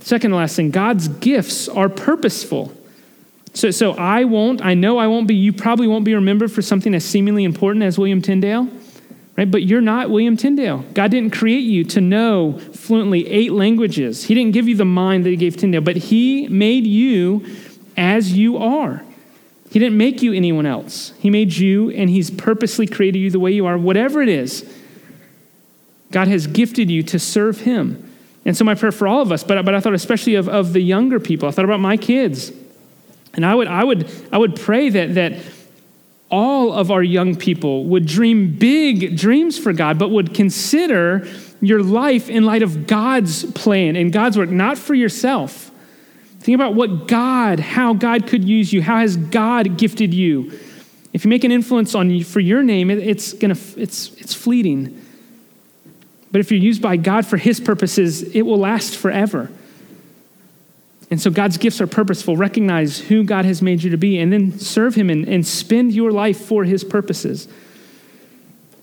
[0.00, 2.74] Second last thing, God's gifts are purposeful.
[3.54, 6.60] So, so I won't, I know I won't be, you probably won't be remembered for
[6.60, 8.68] something as seemingly important as William Tyndale,
[9.36, 9.48] right?
[9.48, 10.84] But you're not William Tyndale.
[10.92, 14.24] God didn't create you to know fluently eight languages.
[14.24, 17.46] He didn't give you the mind that He gave Tyndale, but He made you
[17.96, 19.02] as you are.
[19.74, 21.12] He didn't make you anyone else.
[21.18, 24.64] He made you, and He's purposely created you the way you are, whatever it is.
[26.12, 28.08] God has gifted you to serve Him.
[28.44, 30.74] And so, my prayer for all of us, but, but I thought especially of, of
[30.74, 32.52] the younger people, I thought about my kids.
[33.32, 35.40] And I would, I would, I would pray that, that
[36.30, 41.26] all of our young people would dream big dreams for God, but would consider
[41.60, 45.72] your life in light of God's plan and God's work, not for yourself.
[46.44, 48.82] Think about what God, how God could use you.
[48.82, 50.52] How has God gifted you?
[51.14, 55.02] If you make an influence on you for your name, it's gonna it's it's fleeting.
[56.30, 59.50] But if you're used by God for his purposes, it will last forever.
[61.10, 62.36] And so God's gifts are purposeful.
[62.36, 65.94] Recognize who God has made you to be and then serve him and, and spend
[65.94, 67.48] your life for his purposes.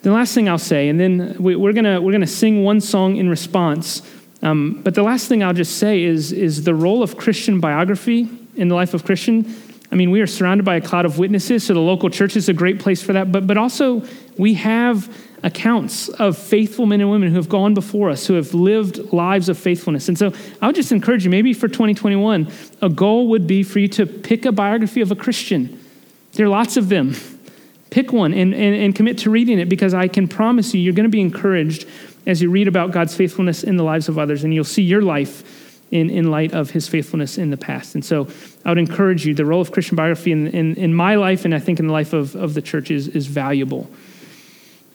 [0.02, 3.18] The last thing I'll say, and then we, are gonna we're to sing one song
[3.18, 4.02] in response.
[4.42, 8.28] Um, but the last thing I'll just say is, is the role of Christian biography
[8.56, 9.56] in the life of Christian.
[9.92, 12.50] I mean, we are surrounded by a cloud of witnesses, so the local church is
[12.50, 13.32] a great place for that.
[13.32, 14.04] But, but also,
[14.38, 15.14] we have
[15.44, 19.50] accounts of faithful men and women who have gone before us, who have lived lives
[19.50, 20.08] of faithfulness.
[20.08, 22.48] And so I would just encourage you, maybe for 2021,
[22.82, 25.80] a goal would be for you to pick a biography of a Christian.
[26.34, 27.16] There are lots of them.
[27.90, 30.94] Pick one and, and, and commit to reading it because I can promise you, you're
[30.94, 31.86] going to be encouraged
[32.26, 35.02] as you read about God's faithfulness in the lives of others, and you'll see your
[35.02, 35.44] life
[35.92, 37.96] in, in light of his faithfulness in the past.
[37.96, 38.28] And so
[38.64, 41.54] I would encourage you, the role of Christian biography in, in, in my life and
[41.54, 43.90] I think in the life of, of the church is, is valuable.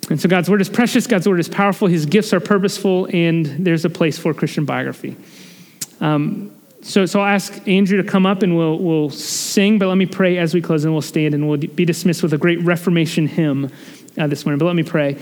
[0.09, 3.45] And so God's word is precious, God's word is powerful, his gifts are purposeful, and
[3.47, 5.16] there's a place for Christian biography.
[6.01, 9.97] Um, so, so I'll ask Andrew to come up and we'll, we'll sing, but let
[9.97, 12.61] me pray as we close and we'll stand and we'll be dismissed with a great
[12.62, 13.72] Reformation hymn
[14.16, 14.59] uh, this morning.
[14.59, 15.18] But let me pray.